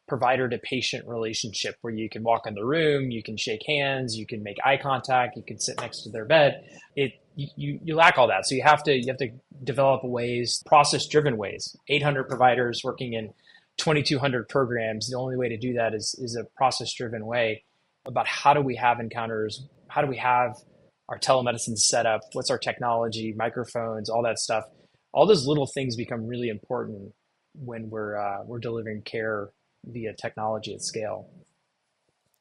provider 0.08 0.48
to 0.48 0.58
patient 0.58 1.06
relationship 1.06 1.76
where 1.82 1.92
you 1.92 2.08
can 2.08 2.22
walk 2.22 2.46
in 2.46 2.54
the 2.54 2.64
room, 2.64 3.10
you 3.10 3.22
can 3.22 3.36
shake 3.36 3.62
hands, 3.66 4.16
you 4.16 4.26
can 4.26 4.42
make 4.42 4.56
eye 4.64 4.76
contact, 4.76 5.36
you 5.36 5.42
can 5.46 5.58
sit 5.58 5.80
next 5.80 6.02
to 6.02 6.10
their 6.10 6.24
bed. 6.24 6.64
It 6.96 7.12
you, 7.36 7.78
you 7.84 7.94
lack 7.94 8.18
all 8.18 8.26
that. 8.28 8.46
So 8.46 8.56
you 8.56 8.62
have 8.64 8.82
to 8.84 8.92
you 8.92 9.06
have 9.08 9.18
to 9.18 9.30
develop 9.62 10.02
ways, 10.02 10.62
process 10.66 11.06
driven 11.06 11.36
ways. 11.36 11.76
800 11.88 12.28
providers 12.28 12.80
working 12.82 13.12
in 13.12 13.32
2200 13.76 14.48
programs. 14.48 15.08
The 15.08 15.16
only 15.16 15.36
way 15.36 15.48
to 15.48 15.56
do 15.56 15.74
that 15.74 15.94
is 15.94 16.16
is 16.18 16.36
a 16.36 16.44
process 16.56 16.92
driven 16.92 17.26
way 17.26 17.64
about 18.06 18.26
how 18.26 18.54
do 18.54 18.60
we 18.60 18.76
have 18.76 18.98
encounters, 18.98 19.66
how 19.88 20.00
do 20.00 20.08
we 20.08 20.16
have 20.16 20.56
our 21.08 21.18
telemedicine 21.18 21.78
set 21.78 22.06
up, 22.06 22.20
what's 22.32 22.50
our 22.50 22.58
technology, 22.58 23.34
microphones, 23.36 24.10
all 24.10 24.22
that 24.22 24.38
stuff. 24.38 24.64
All 25.12 25.26
those 25.26 25.46
little 25.46 25.66
things 25.66 25.96
become 25.96 26.26
really 26.26 26.48
important 26.48 27.12
when 27.54 27.88
we're 27.88 28.16
uh, 28.16 28.44
we're 28.44 28.58
delivering 28.58 29.02
care 29.02 29.50
via 29.88 30.14
technology 30.14 30.74
at 30.74 30.82
scale. 30.82 31.28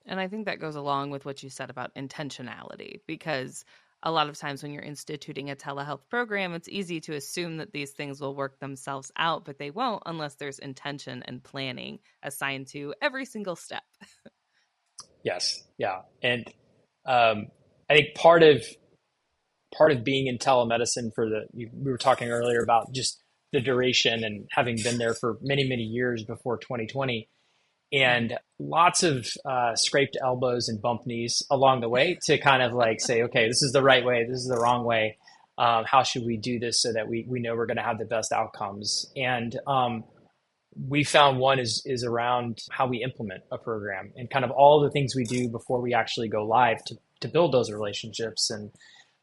And 0.06 0.20
I 0.20 0.28
think 0.28 0.46
that 0.46 0.60
goes 0.60 0.76
along 0.76 1.10
with 1.10 1.26
what 1.26 1.44
you 1.44 1.50
said 1.50 1.70
about 1.70 1.94
intentionality, 1.96 3.02
because 3.08 3.66
a 4.04 4.12
lot 4.12 4.30
of 4.30 4.38
times 4.38 4.64
when 4.64 4.72
you're 4.72 4.84
instituting 4.84 5.50
a 5.50 5.56
telehealth 5.56 6.02
program, 6.10 6.54
it's 6.54 6.70
easy 6.70 7.00
to 7.02 7.16
assume 7.16 7.58
that 7.58 7.74
these 7.74 7.92
things 7.92 8.22
will 8.22 8.36
work 8.36 8.60
themselves 8.60 9.12
out, 9.18 9.44
but 9.44 9.58
they 9.58 9.72
won't 9.72 10.04
unless 10.06 10.36
there's 10.36 10.60
intention 10.60 11.24
and 11.24 11.44
planning 11.44 12.00
assigned 12.24 12.68
to 12.68 12.94
every 13.02 13.26
single 13.26 13.56
step. 13.56 13.84
yes, 15.24 15.62
yeah, 15.78 16.02
and 16.22 16.46
um, 17.06 17.48
I 17.90 17.96
think 17.96 18.16
part 18.16 18.44
of 18.44 18.64
part 19.76 19.92
of 19.92 20.04
being 20.04 20.28
in 20.28 20.38
telemedicine 20.38 21.12
for 21.14 21.28
the 21.28 21.46
we 21.54 21.92
were 21.92 21.98
talking 21.98 22.30
earlier 22.30 22.62
about 22.62 22.94
just 22.94 23.22
the 23.52 23.60
duration 23.60 24.24
and 24.24 24.48
having 24.52 24.78
been 24.82 24.98
there 24.98 25.14
for 25.14 25.38
many 25.42 25.68
many 25.68 25.84
years 25.84 26.24
before 26.24 26.58
2020 26.58 27.30
and 27.92 28.38
lots 28.60 29.04
of 29.04 29.28
uh, 29.46 29.76
scraped 29.76 30.18
elbows 30.22 30.68
and 30.68 30.82
bump 30.82 31.06
knees 31.06 31.44
along 31.50 31.82
the 31.82 31.90
way 31.90 32.18
to 32.26 32.38
kind 32.38 32.62
of 32.62 32.74
like 32.74 33.00
say 33.00 33.24
okay 33.24 33.48
this 33.48 33.62
is 33.62 33.72
the 33.72 33.84
right 33.84 34.04
way 34.04 34.26
this 34.28 34.40
is 34.40 34.48
the 34.48 34.60
wrong 34.60 34.84
way 34.84 35.18
um, 35.58 35.86
how 35.86 36.04
should 36.04 36.24
we 36.24 36.38
do 36.38 36.60
this 36.60 36.82
so 36.82 36.94
that 36.94 37.08
we, 37.08 37.26
we 37.28 37.40
know 37.40 37.56
we're 37.56 37.66
going 37.66 37.78
to 37.78 37.84
have 37.84 37.98
the 37.98 38.06
best 38.06 38.32
outcomes? 38.32 39.12
And 39.16 39.58
um, 39.66 40.04
we 40.88 41.04
found 41.04 41.40
one 41.40 41.60
is 41.60 41.82
is 41.86 42.04
around 42.04 42.60
how 42.70 42.86
we 42.86 43.04
implement 43.04 43.42
a 43.52 43.58
program 43.58 44.12
and 44.16 44.30
kind 44.30 44.46
of 44.46 44.52
all 44.52 44.80
the 44.82 44.92
things 44.92 45.16
we 45.16 45.24
do 45.24 45.50
before 45.50 45.82
we 45.82 45.94
actually 45.94 46.28
go 46.28 46.46
live 46.46 46.84
to, 46.86 46.96
to 47.22 47.28
build 47.28 47.52
those 47.52 47.72
relationships 47.72 48.52
and 48.52 48.70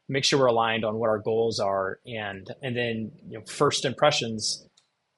make 0.09 0.25
sure 0.25 0.39
we're 0.39 0.47
aligned 0.47 0.83
on 0.83 0.95
what 0.95 1.09
our 1.09 1.19
goals 1.19 1.59
are 1.59 1.99
and 2.05 2.53
and 2.61 2.75
then 2.75 3.11
you 3.25 3.39
know 3.39 3.45
first 3.45 3.85
impressions 3.85 4.67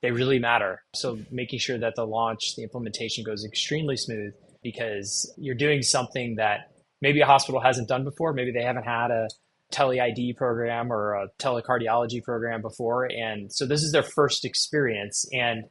they 0.01 0.11
really 0.11 0.39
matter. 0.39 0.83
So 0.95 1.19
making 1.31 1.59
sure 1.59 1.77
that 1.77 1.95
the 1.95 2.05
launch 2.05 2.55
the 2.55 2.63
implementation 2.63 3.23
goes 3.23 3.43
extremely 3.45 3.97
smooth 3.97 4.33
because 4.63 5.31
you're 5.37 5.55
doing 5.55 5.81
something 5.81 6.35
that 6.35 6.71
maybe 7.01 7.21
a 7.21 7.25
hospital 7.25 7.61
hasn't 7.61 7.87
done 7.87 8.03
before. 8.03 8.33
Maybe 8.33 8.51
they 8.51 8.63
haven't 8.63 8.83
had 8.83 9.11
a 9.11 9.27
tele 9.71 9.99
id 9.99 10.33
program 10.37 10.91
or 10.91 11.15
a 11.15 11.27
telecardiology 11.39 12.23
program 12.23 12.61
before. 12.61 13.05
And 13.05 13.51
so 13.51 13.65
this 13.65 13.83
is 13.83 13.91
their 13.91 14.03
first 14.03 14.45
experience 14.45 15.25
and 15.33 15.65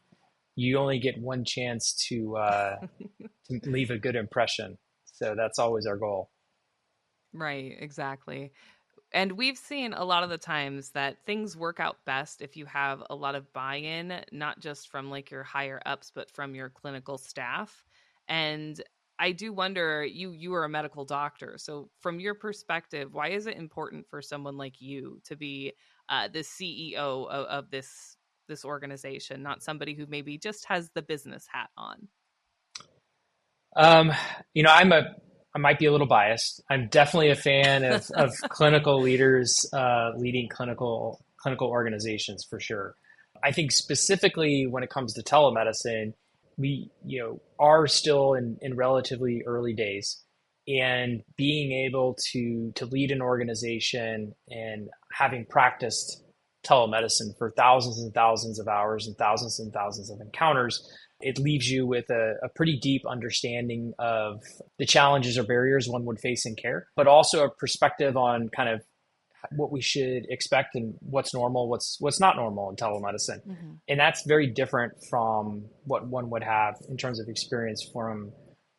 you 0.54 0.78
only 0.78 0.98
get 0.98 1.20
one 1.20 1.44
chance 1.44 1.94
to, 2.08 2.36
uh, 2.36 2.76
to 3.62 3.70
leave 3.70 3.90
a 3.90 3.98
good 3.98 4.16
impression. 4.16 4.78
So 5.04 5.34
that's 5.36 5.58
always 5.58 5.86
our 5.86 5.96
goal. 5.96 6.30
Right. 7.32 7.72
Exactly 7.78 8.52
and 9.12 9.32
we've 9.32 9.58
seen 9.58 9.92
a 9.92 10.04
lot 10.04 10.22
of 10.22 10.30
the 10.30 10.38
times 10.38 10.90
that 10.90 11.16
things 11.24 11.56
work 11.56 11.80
out 11.80 11.98
best 12.04 12.42
if 12.42 12.56
you 12.56 12.66
have 12.66 13.02
a 13.10 13.14
lot 13.14 13.34
of 13.34 13.52
buy-in 13.52 14.12
not 14.32 14.60
just 14.60 14.88
from 14.88 15.10
like 15.10 15.30
your 15.30 15.42
higher 15.42 15.80
ups 15.86 16.10
but 16.14 16.30
from 16.30 16.54
your 16.54 16.68
clinical 16.68 17.18
staff 17.18 17.84
and 18.28 18.82
i 19.18 19.32
do 19.32 19.52
wonder 19.52 20.04
you 20.04 20.30
you 20.32 20.54
are 20.54 20.64
a 20.64 20.68
medical 20.68 21.04
doctor 21.04 21.54
so 21.56 21.88
from 22.00 22.20
your 22.20 22.34
perspective 22.34 23.14
why 23.14 23.28
is 23.28 23.46
it 23.46 23.56
important 23.56 24.06
for 24.08 24.20
someone 24.20 24.56
like 24.56 24.80
you 24.80 25.20
to 25.24 25.36
be 25.36 25.72
uh, 26.08 26.28
the 26.28 26.40
ceo 26.40 27.28
of, 27.28 27.46
of 27.46 27.70
this 27.70 28.16
this 28.48 28.64
organization 28.64 29.42
not 29.42 29.62
somebody 29.62 29.94
who 29.94 30.06
maybe 30.06 30.38
just 30.38 30.64
has 30.66 30.90
the 30.94 31.02
business 31.02 31.46
hat 31.52 31.68
on? 31.76 32.08
Um, 33.74 34.12
you 34.54 34.62
know 34.62 34.70
i'm 34.70 34.92
a 34.92 35.16
I 35.56 35.58
might 35.58 35.78
be 35.78 35.86
a 35.86 35.92
little 35.92 36.06
biased. 36.06 36.62
I'm 36.68 36.88
definitely 36.88 37.30
a 37.30 37.34
fan 37.34 37.82
of, 37.82 38.10
of 38.14 38.30
clinical 38.50 39.00
leaders 39.00 39.66
uh, 39.72 40.10
leading 40.16 40.50
clinical 40.50 41.24
clinical 41.38 41.68
organizations 41.68 42.44
for 42.48 42.60
sure. 42.60 42.94
I 43.42 43.52
think 43.52 43.72
specifically 43.72 44.66
when 44.66 44.82
it 44.82 44.90
comes 44.90 45.14
to 45.14 45.22
telemedicine, 45.22 46.12
we 46.58 46.90
you 47.06 47.22
know 47.22 47.40
are 47.58 47.86
still 47.86 48.34
in, 48.34 48.58
in 48.60 48.76
relatively 48.76 49.44
early 49.46 49.72
days, 49.72 50.22
and 50.68 51.22
being 51.38 51.72
able 51.72 52.16
to 52.32 52.72
to 52.74 52.84
lead 52.84 53.10
an 53.10 53.22
organization 53.22 54.34
and 54.50 54.90
having 55.10 55.46
practiced 55.46 56.22
telemedicine 56.66 57.36
for 57.38 57.52
thousands 57.56 57.98
and 58.02 58.12
thousands 58.12 58.58
of 58.58 58.68
hours 58.68 59.06
and 59.06 59.16
thousands 59.16 59.58
and 59.58 59.72
thousands 59.72 60.10
of 60.10 60.20
encounters 60.20 60.86
it 61.20 61.38
leaves 61.38 61.68
you 61.68 61.86
with 61.86 62.10
a, 62.10 62.34
a, 62.42 62.48
pretty 62.48 62.78
deep 62.78 63.02
understanding 63.06 63.94
of 63.98 64.42
the 64.78 64.84
challenges 64.84 65.38
or 65.38 65.44
barriers 65.44 65.88
one 65.88 66.04
would 66.04 66.20
face 66.20 66.44
in 66.44 66.54
care, 66.54 66.88
but 66.94 67.06
also 67.06 67.44
a 67.44 67.50
perspective 67.50 68.16
on 68.16 68.48
kind 68.50 68.68
of 68.68 68.82
what 69.52 69.70
we 69.70 69.80
should 69.80 70.26
expect 70.28 70.74
and 70.74 70.94
what's 71.00 71.32
normal, 71.32 71.68
what's 71.68 71.96
what's 72.00 72.20
not 72.20 72.36
normal 72.36 72.68
in 72.70 72.76
telemedicine. 72.76 73.40
Mm-hmm. 73.46 73.72
And 73.88 74.00
that's 74.00 74.24
very 74.26 74.48
different 74.48 74.92
from 75.08 75.66
what 75.84 76.06
one 76.06 76.30
would 76.30 76.42
have 76.42 76.76
in 76.88 76.96
terms 76.96 77.20
of 77.20 77.28
experience 77.28 77.88
from 77.92 78.32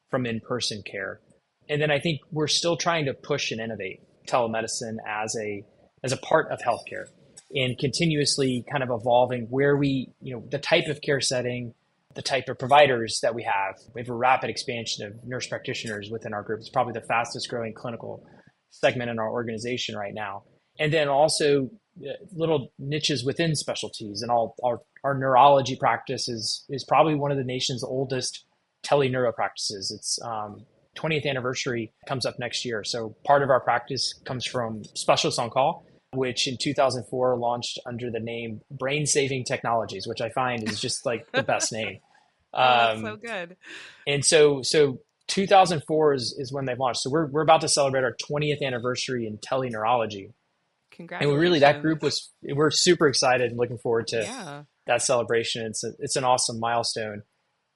from 0.10 0.26
in-person 0.26 0.84
care. 0.90 1.20
And 1.70 1.82
then 1.82 1.92
I 1.92 2.00
think 2.00 2.22
we're 2.32 2.48
still 2.48 2.78
trying 2.78 3.06
to 3.06 3.14
push 3.14 3.52
and 3.52 3.60
innovate 3.60 4.02
telemedicine 4.28 4.98
as 5.08 5.36
a 5.40 5.64
as 6.04 6.12
a 6.12 6.18
part 6.18 6.52
of 6.52 6.60
healthcare 6.60 7.06
and 7.56 7.78
continuously 7.78 8.66
kind 8.70 8.84
of 8.84 8.90
evolving 8.92 9.48
where 9.50 9.76
we, 9.76 10.10
you 10.22 10.34
know, 10.34 10.44
the 10.50 10.60
type 10.60 10.88
of 10.88 11.02
care 11.02 11.22
setting, 11.22 11.74
the 12.18 12.24
type 12.24 12.50
of 12.50 12.58
providers 12.58 13.20
that 13.22 13.36
we 13.36 13.44
have. 13.44 13.76
We 13.94 14.02
have 14.02 14.10
a 14.10 14.16
rapid 14.16 14.50
expansion 14.50 15.06
of 15.06 15.14
nurse 15.24 15.46
practitioners 15.46 16.10
within 16.12 16.34
our 16.34 16.42
group. 16.42 16.60
It's 16.60 16.70
probably 16.70 16.94
the 16.94 17.06
fastest 17.06 17.48
growing 17.48 17.76
clinical 17.76 18.26
segment 18.72 19.12
in 19.12 19.20
our 19.20 19.30
organization 19.30 19.96
right 19.96 20.16
now. 20.16 20.44
And 20.80 20.92
then 20.92 21.10
also 21.10 21.70
uh, 22.02 22.14
little 22.34 22.74
niches 22.80 23.24
within 23.24 23.56
specialties. 23.56 24.24
And 24.24 24.32
all 24.32 24.56
our, 24.64 24.82
our 25.04 25.14
neurology 25.14 25.76
practice 25.76 26.28
is, 26.28 26.66
is 26.70 26.84
probably 26.84 27.14
one 27.14 27.32
of 27.32 27.38
the 27.38 27.44
nation's 27.44 27.84
oldest 27.84 28.46
tele-neuro 28.82 29.32
practices. 29.32 29.92
It's 29.92 30.20
um, 30.26 30.66
20th 30.98 31.28
anniversary 31.28 31.94
comes 32.08 32.26
up 32.26 32.40
next 32.40 32.66
year. 32.66 32.84
So 32.84 33.16
part 33.26 33.44
of 33.44 33.52
our 33.52 33.60
practice 33.60 34.20
comes 34.26 34.44
from 34.44 34.84
Specialists 34.96 35.38
on 35.38 35.52
Call, 35.52 35.86
which 36.14 36.48
in 36.48 36.58
2004 36.60 37.38
launched 37.38 37.78
under 37.86 38.10
the 38.10 38.20
name 38.20 38.62
Brain 38.72 39.06
Saving 39.06 39.44
Technologies, 39.44 40.08
which 40.08 40.22
I 40.22 40.30
find 40.30 40.68
is 40.68 40.82
just 40.82 41.06
like 41.06 41.32
the 41.32 41.44
best 41.44 41.72
name. 41.72 42.00
Oh, 42.54 42.92
um, 42.92 43.02
so 43.02 43.16
good. 43.16 43.58
And 44.06 44.26
so, 44.26 44.62
so 44.62 45.00
2004 45.28 46.14
is, 46.14 46.36
is 46.38 46.52
when 46.52 46.66
they've 46.66 46.80
launched. 46.80 47.02
So 47.02 47.10
we're, 47.10 47.28
we're 47.28 47.42
about 47.42 47.62
to 47.62 47.68
celebrate 47.68 48.04
our 48.04 48.16
20th 48.30 48.62
anniversary 48.62 49.28
in 49.28 49.38
teleneurology. 49.38 50.34
Congratulations. 50.92 51.34
And 51.34 51.42
really, 51.42 51.60
that 51.60 51.82
group 51.82 52.02
was, 52.02 52.32
we're 52.42 52.72
super 52.72 53.08
excited 53.08 53.52
and 53.52 53.60
looking 53.60 53.78
forward 53.78 54.08
to 54.08 54.22
yeah. 54.22 54.64
that 54.88 55.02
celebration. 55.02 55.66
It's 55.66 55.84
a, 55.84 55.92
it's 56.00 56.16
an 56.16 56.24
awesome 56.24 56.60
milestone. 56.60 57.24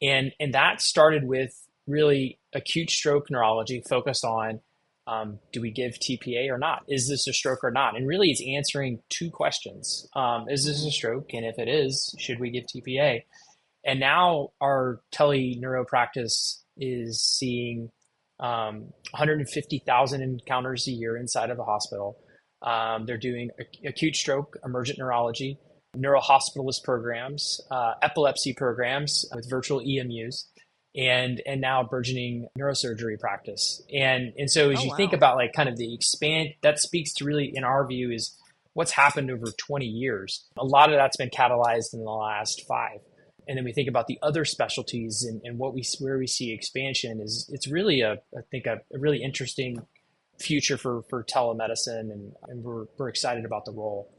And, 0.02 0.32
and 0.40 0.54
that 0.54 0.82
started 0.82 1.26
with 1.26 1.54
really 1.88 2.40
acute 2.54 2.90
stroke 2.90 3.30
neurology 3.30 3.84
focused 3.88 4.24
on 4.24 4.62
um, 5.08 5.40
do 5.52 5.62
we 5.62 5.72
give 5.72 5.94
TPA 5.94 6.50
or 6.50 6.58
not? 6.58 6.84
Is 6.88 7.10
this 7.10 7.28
a 7.28 7.34
stroke 7.34 7.64
or 7.64 7.72
not? 7.72 7.98
And 7.98 8.08
really, 8.08 8.30
it's 8.30 8.44
answering 8.48 9.00
two 9.10 9.32
questions: 9.32 10.08
um, 10.16 10.46
Is 10.48 10.66
this 10.66 10.86
a 10.86 10.92
stroke? 10.92 11.34
And 11.34 11.46
if 11.46 11.58
it 11.58 11.68
is, 11.68 12.16
should 12.20 12.40
we 12.40 12.52
give 12.52 12.66
TPA? 12.66 13.24
And 13.84 14.00
now 14.00 14.50
our 14.62 15.02
tele 15.12 15.56
neuro 15.60 15.86
practice 15.86 16.64
is 16.78 17.22
seeing 17.22 17.90
um, 18.40 18.92
150,000 19.12 20.22
encounters 20.22 20.88
a 20.88 20.92
year 20.92 21.18
inside 21.18 21.50
of 21.50 21.60
a 21.60 21.64
hospital. 21.64 22.18
Um, 22.62 23.06
they're 23.06 23.18
doing 23.18 23.50
acute 23.86 24.16
stroke, 24.16 24.58
emergent 24.64 25.00
neurology, 25.00 25.58
neurohospitalist 25.96 26.84
programs, 26.84 27.60
uh, 27.72 27.94
epilepsy 28.02 28.54
programs 28.54 29.26
with 29.34 29.50
virtual 29.50 29.80
EMUs. 29.80 30.46
and 30.94 31.42
and 31.46 31.62
now 31.62 31.84
burgeoning 31.84 32.48
neurosurgery 32.60 33.18
practice. 33.20 33.82
And 33.94 34.34
and 34.38 34.52
so 34.52 34.72
as 34.72 34.80
oh, 34.80 34.84
you 34.84 34.90
wow. 34.90 34.96
think 34.98 35.14
about 35.14 35.38
like 35.38 35.54
kind 35.54 35.70
of 35.70 35.78
the 35.78 35.94
expand 35.94 36.50
that 36.64 36.80
speaks 36.80 37.14
to 37.16 37.26
really 37.26 37.52
in 37.56 37.64
our 37.64 37.88
view 37.88 38.12
is 38.12 38.38
what's 38.74 38.92
happened 38.92 39.32
over 39.32 39.48
20 39.58 39.86
years. 39.86 40.46
A 40.58 40.66
lot 40.66 40.92
of 40.92 40.98
that's 40.98 41.18
been 41.18 41.30
catalyzed 41.30 41.94
in 41.94 42.04
the 42.04 42.12
last 42.12 42.66
five. 42.68 43.00
And 43.52 43.58
then 43.58 43.66
we 43.66 43.74
think 43.74 43.90
about 43.90 44.08
the 44.08 44.18
other 44.24 44.46
specialties 44.46 45.24
and, 45.24 45.42
and 45.44 45.60
what 45.60 45.74
we 45.74 45.84
where 46.00 46.18
we 46.18 46.26
see 46.26 46.54
expansion 46.54 47.20
is 47.20 47.50
it's 47.52 47.68
really 47.68 48.00
a 48.00 48.14
I 48.14 48.42
think 48.50 48.66
a, 48.66 48.80
a 48.96 48.98
really 48.98 49.22
interesting 49.22 49.86
future 50.40 50.78
for 50.78 51.04
for 51.10 51.22
telemedicine 51.22 52.14
and, 52.14 52.32
and 52.48 52.64
we're 52.64 52.86
we're 52.98 53.10
excited 53.10 53.44
about 53.44 53.66
the 53.66 53.74
role. 53.74 54.10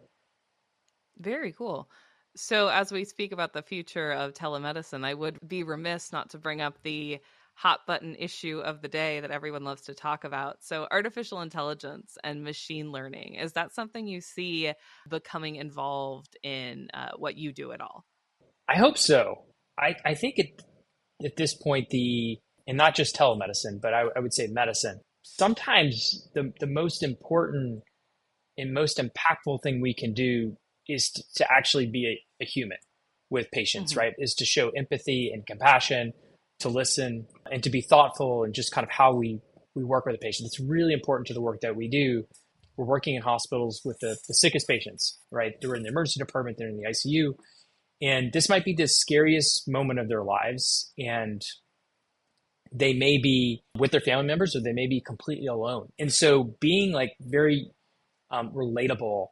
Very 1.18 1.50
cool. 1.52 1.88
So, 2.36 2.68
as 2.68 2.92
we 2.92 3.04
speak 3.06 3.32
about 3.32 3.54
the 3.54 3.62
future 3.62 4.12
of 4.12 4.34
telemedicine, 4.34 5.02
I 5.02 5.14
would 5.14 5.38
be 5.48 5.62
remiss 5.62 6.12
not 6.12 6.28
to 6.32 6.38
bring 6.38 6.60
up 6.60 6.82
the 6.82 7.18
hot 7.54 7.86
button 7.86 8.14
issue 8.16 8.58
of 8.58 8.82
the 8.82 8.88
day 8.88 9.20
that 9.20 9.30
everyone 9.30 9.64
loves 9.64 9.82
to 9.82 9.94
talk 9.94 10.24
about. 10.24 10.62
So, 10.62 10.86
artificial 10.90 11.40
intelligence 11.40 12.18
and 12.22 12.44
machine 12.44 12.92
learning 12.92 13.36
is 13.36 13.54
that 13.54 13.72
something 13.72 14.06
you 14.06 14.20
see 14.20 14.74
becoming 15.08 15.56
involved 15.56 16.36
in 16.42 16.88
uh, 16.92 17.12
what 17.16 17.38
you 17.38 17.50
do 17.50 17.72
at 17.72 17.80
all? 17.80 18.04
I 18.68 18.76
hope 18.76 18.98
so. 18.98 19.42
I, 19.78 19.96
I 20.04 20.14
think 20.14 20.38
it, 20.38 20.62
at 21.24 21.36
this 21.36 21.54
point, 21.54 21.90
the 21.90 22.38
and 22.66 22.76
not 22.76 22.94
just 22.94 23.16
telemedicine, 23.16 23.80
but 23.80 23.92
I, 23.92 24.04
I 24.16 24.20
would 24.20 24.34
say 24.34 24.46
medicine. 24.46 25.00
Sometimes 25.22 26.28
the, 26.34 26.52
the 26.60 26.66
most 26.66 27.02
important 27.02 27.82
and 28.56 28.72
most 28.72 28.98
impactful 28.98 29.62
thing 29.62 29.80
we 29.80 29.94
can 29.94 30.12
do 30.12 30.56
is 30.88 31.10
to, 31.10 31.22
to 31.36 31.46
actually 31.50 31.86
be 31.86 32.06
a, 32.40 32.44
a, 32.44 32.46
human 32.46 32.78
with 33.30 33.50
patients, 33.50 33.92
mm-hmm. 33.92 34.00
right? 34.00 34.12
Is 34.18 34.34
to 34.34 34.44
show 34.44 34.70
empathy 34.70 35.30
and 35.32 35.46
compassion, 35.46 36.12
to 36.60 36.68
listen 36.68 37.26
and 37.50 37.62
to 37.62 37.70
be 37.70 37.80
thoughtful 37.80 38.44
and 38.44 38.54
just 38.54 38.72
kind 38.72 38.84
of 38.84 38.90
how 38.90 39.14
we, 39.14 39.40
we 39.74 39.84
work 39.84 40.06
with 40.06 40.14
a 40.14 40.18
patient. 40.18 40.46
It's 40.46 40.60
really 40.60 40.92
important 40.92 41.28
to 41.28 41.34
the 41.34 41.40
work 41.40 41.60
that 41.62 41.76
we 41.76 41.88
do. 41.88 42.24
We're 42.76 42.86
working 42.86 43.14
in 43.14 43.22
hospitals 43.22 43.82
with 43.84 43.98
the, 44.00 44.16
the 44.28 44.34
sickest 44.34 44.66
patients, 44.66 45.18
right? 45.30 45.54
They're 45.60 45.74
in 45.74 45.82
the 45.82 45.88
emergency 45.88 46.18
department, 46.18 46.58
they're 46.58 46.68
in 46.68 46.76
the 46.76 46.88
ICU. 46.88 47.34
And 48.02 48.32
this 48.32 48.48
might 48.48 48.64
be 48.64 48.74
the 48.74 48.88
scariest 48.88 49.68
moment 49.68 50.00
of 50.00 50.08
their 50.08 50.24
lives. 50.24 50.92
And 50.98 51.40
they 52.74 52.94
may 52.94 53.18
be 53.18 53.62
with 53.78 53.92
their 53.92 54.00
family 54.00 54.26
members 54.26 54.56
or 54.56 54.60
they 54.60 54.72
may 54.72 54.88
be 54.88 55.00
completely 55.00 55.46
alone. 55.46 55.88
And 55.98 56.12
so 56.12 56.54
being 56.60 56.92
like 56.92 57.12
very 57.20 57.70
um, 58.30 58.50
relatable 58.50 59.28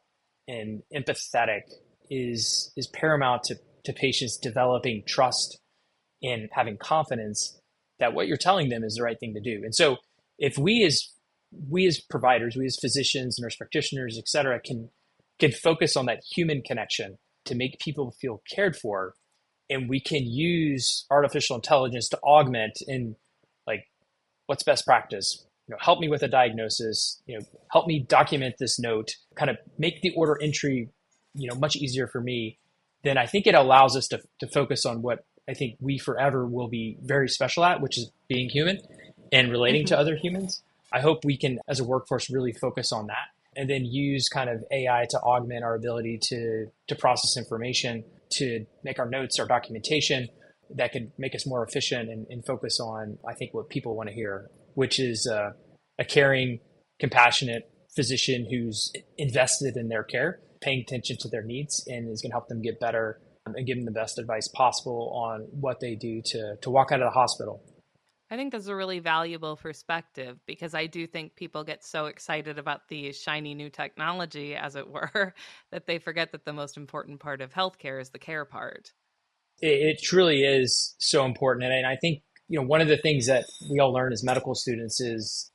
and 0.47 0.83
empathetic 0.95 1.61
is 2.09 2.71
is 2.75 2.87
paramount 2.87 3.43
to, 3.43 3.55
to 3.85 3.93
patients 3.93 4.37
developing 4.37 5.03
trust 5.07 5.59
and 6.21 6.49
having 6.51 6.77
confidence 6.77 7.59
that 7.99 8.13
what 8.13 8.27
you're 8.27 8.37
telling 8.37 8.69
them 8.69 8.83
is 8.83 8.95
the 8.95 9.03
right 9.03 9.19
thing 9.19 9.33
to 9.33 9.41
do. 9.41 9.63
And 9.63 9.73
so 9.73 9.97
if 10.37 10.57
we 10.57 10.83
as 10.83 11.09
we 11.69 11.87
as 11.87 11.99
providers, 11.99 12.55
we 12.55 12.65
as 12.65 12.77
physicians, 12.79 13.37
nurse 13.39 13.55
practitioners, 13.55 14.17
et 14.17 14.27
cetera, 14.27 14.59
can 14.59 14.89
can 15.39 15.51
focus 15.51 15.97
on 15.97 16.05
that 16.05 16.21
human 16.35 16.61
connection 16.61 17.17
to 17.45 17.55
make 17.55 17.79
people 17.79 18.11
feel 18.19 18.41
cared 18.53 18.75
for, 18.75 19.15
and 19.69 19.89
we 19.89 19.99
can 19.99 20.25
use 20.25 21.05
artificial 21.09 21.55
intelligence 21.55 22.09
to 22.09 22.19
augment 22.23 22.79
in 22.87 23.15
like 23.65 23.87
what's 24.47 24.63
best 24.63 24.85
practice, 24.85 25.45
you 25.67 25.73
know, 25.73 25.77
help 25.79 25.99
me 25.99 26.09
with 26.09 26.23
a 26.23 26.27
diagnosis, 26.27 27.21
you 27.25 27.37
know, 27.37 27.45
help 27.71 27.87
me 27.87 27.99
document 27.99 28.55
this 28.59 28.79
note, 28.79 29.15
kind 29.35 29.49
of 29.49 29.57
make 29.77 30.01
the 30.01 30.13
order 30.15 30.37
entry, 30.41 30.89
you 31.33 31.49
know, 31.49 31.55
much 31.55 31.75
easier 31.75 32.07
for 32.07 32.21
me, 32.21 32.57
then 33.03 33.17
I 33.17 33.25
think 33.25 33.47
it 33.47 33.55
allows 33.55 33.95
us 33.95 34.07
to, 34.09 34.21
to 34.39 34.47
focus 34.47 34.85
on 34.85 35.01
what 35.01 35.25
I 35.49 35.53
think 35.53 35.77
we 35.79 35.97
forever 35.97 36.45
will 36.45 36.67
be 36.67 36.97
very 37.01 37.27
special 37.27 37.63
at, 37.65 37.81
which 37.81 37.97
is 37.97 38.11
being 38.27 38.49
human 38.49 38.79
and 39.31 39.49
relating 39.49 39.81
mm-hmm. 39.81 39.95
to 39.95 39.99
other 39.99 40.15
humans. 40.15 40.61
I 40.93 40.99
hope 40.99 41.23
we 41.23 41.37
can, 41.37 41.59
as 41.67 41.79
a 41.79 41.83
workforce, 41.83 42.29
really 42.29 42.51
focus 42.51 42.91
on 42.91 43.07
that 43.07 43.29
and 43.55 43.69
then 43.69 43.85
use 43.85 44.29
kind 44.29 44.49
of 44.49 44.63
AI 44.71 45.05
to 45.09 45.19
augment 45.19 45.63
our 45.63 45.75
ability 45.75 46.19
to, 46.21 46.67
to 46.87 46.95
process 46.95 47.37
information, 47.37 48.03
to 48.31 48.65
make 48.83 48.99
our 48.99 49.09
notes, 49.09 49.39
our 49.39 49.47
documentation 49.47 50.27
that 50.75 50.93
could 50.93 51.11
make 51.17 51.35
us 51.35 51.45
more 51.45 51.65
efficient 51.65 52.09
and, 52.09 52.25
and 52.29 52.45
focus 52.45 52.79
on, 52.79 53.17
I 53.27 53.33
think, 53.33 53.53
what 53.53 53.69
people 53.69 53.95
want 53.95 54.07
to 54.07 54.15
hear 54.15 54.49
which 54.75 54.99
is 54.99 55.27
uh, 55.31 55.51
a 55.99 56.05
caring, 56.05 56.59
compassionate 56.99 57.69
physician 57.95 58.47
who's 58.49 58.91
invested 59.17 59.75
in 59.75 59.89
their 59.89 60.03
care, 60.03 60.39
paying 60.61 60.81
attention 60.81 61.17
to 61.19 61.29
their 61.29 61.43
needs, 61.43 61.83
and 61.87 62.09
is 62.09 62.21
going 62.21 62.31
to 62.31 62.35
help 62.35 62.47
them 62.47 62.61
get 62.61 62.79
better 62.79 63.19
um, 63.45 63.55
and 63.55 63.65
give 63.65 63.77
them 63.77 63.85
the 63.85 63.91
best 63.91 64.19
advice 64.19 64.47
possible 64.47 65.11
on 65.13 65.47
what 65.51 65.79
they 65.79 65.95
do 65.95 66.21
to 66.23 66.55
to 66.61 66.69
walk 66.69 66.91
out 66.91 67.01
of 67.01 67.07
the 67.07 67.19
hospital. 67.19 67.63
I 68.31 68.37
think 68.37 68.53
that's 68.53 68.67
a 68.67 68.75
really 68.75 68.99
valuable 68.99 69.57
perspective 69.57 70.39
because 70.47 70.73
I 70.73 70.85
do 70.85 71.05
think 71.05 71.35
people 71.35 71.65
get 71.65 71.83
so 71.83 72.05
excited 72.05 72.57
about 72.57 72.87
the 72.87 73.11
shiny 73.11 73.53
new 73.53 73.69
technology, 73.69 74.55
as 74.55 74.77
it 74.77 74.89
were, 74.91 75.35
that 75.71 75.85
they 75.85 75.99
forget 75.99 76.31
that 76.31 76.45
the 76.45 76.53
most 76.53 76.77
important 76.77 77.19
part 77.19 77.41
of 77.41 77.53
healthcare 77.53 77.99
is 77.99 78.09
the 78.09 78.19
care 78.19 78.45
part. 78.45 78.93
It, 79.59 79.97
it 79.97 80.01
truly 80.01 80.43
is 80.43 80.95
so 80.97 81.25
important. 81.25 81.71
And 81.71 81.85
I 81.85 81.97
think 81.97 82.23
you 82.47 82.59
know, 82.59 82.65
one 82.65 82.81
of 82.81 82.87
the 82.87 82.97
things 82.97 83.27
that 83.27 83.45
we 83.69 83.79
all 83.79 83.93
learn 83.93 84.11
as 84.11 84.23
medical 84.23 84.55
students 84.55 84.99
is 84.99 85.51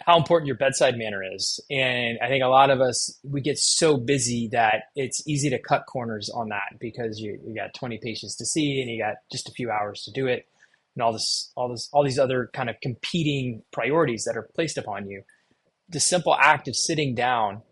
how 0.00 0.16
important 0.16 0.46
your 0.46 0.56
bedside 0.56 0.96
manner 0.96 1.22
is. 1.22 1.60
And 1.70 2.18
I 2.20 2.28
think 2.28 2.42
a 2.42 2.48
lot 2.48 2.70
of 2.70 2.80
us, 2.80 3.18
we 3.22 3.40
get 3.40 3.58
so 3.58 3.96
busy 3.96 4.48
that 4.50 4.84
it's 4.96 5.22
easy 5.28 5.50
to 5.50 5.60
cut 5.60 5.86
corners 5.86 6.28
on 6.28 6.48
that 6.48 6.78
because 6.80 7.20
you, 7.20 7.38
you 7.46 7.54
got 7.54 7.74
20 7.74 7.98
patients 8.02 8.34
to 8.36 8.46
see 8.46 8.80
and 8.80 8.90
you 8.90 9.00
got 9.00 9.16
just 9.30 9.48
a 9.48 9.52
few 9.52 9.70
hours 9.70 10.02
to 10.04 10.12
do 10.12 10.26
it 10.26 10.46
and 10.96 11.02
all 11.02 11.12
this, 11.12 11.52
all 11.56 11.68
this, 11.68 11.88
all 11.92 12.04
these 12.04 12.18
other 12.18 12.50
kind 12.54 12.68
of 12.68 12.76
competing 12.82 13.62
priorities 13.72 14.24
that 14.24 14.36
are 14.36 14.48
placed 14.54 14.78
upon 14.78 15.08
you. 15.08 15.22
The 15.88 16.00
simple 16.00 16.36
act 16.40 16.68
of 16.68 16.76
sitting 16.76 17.14
down 17.14 17.62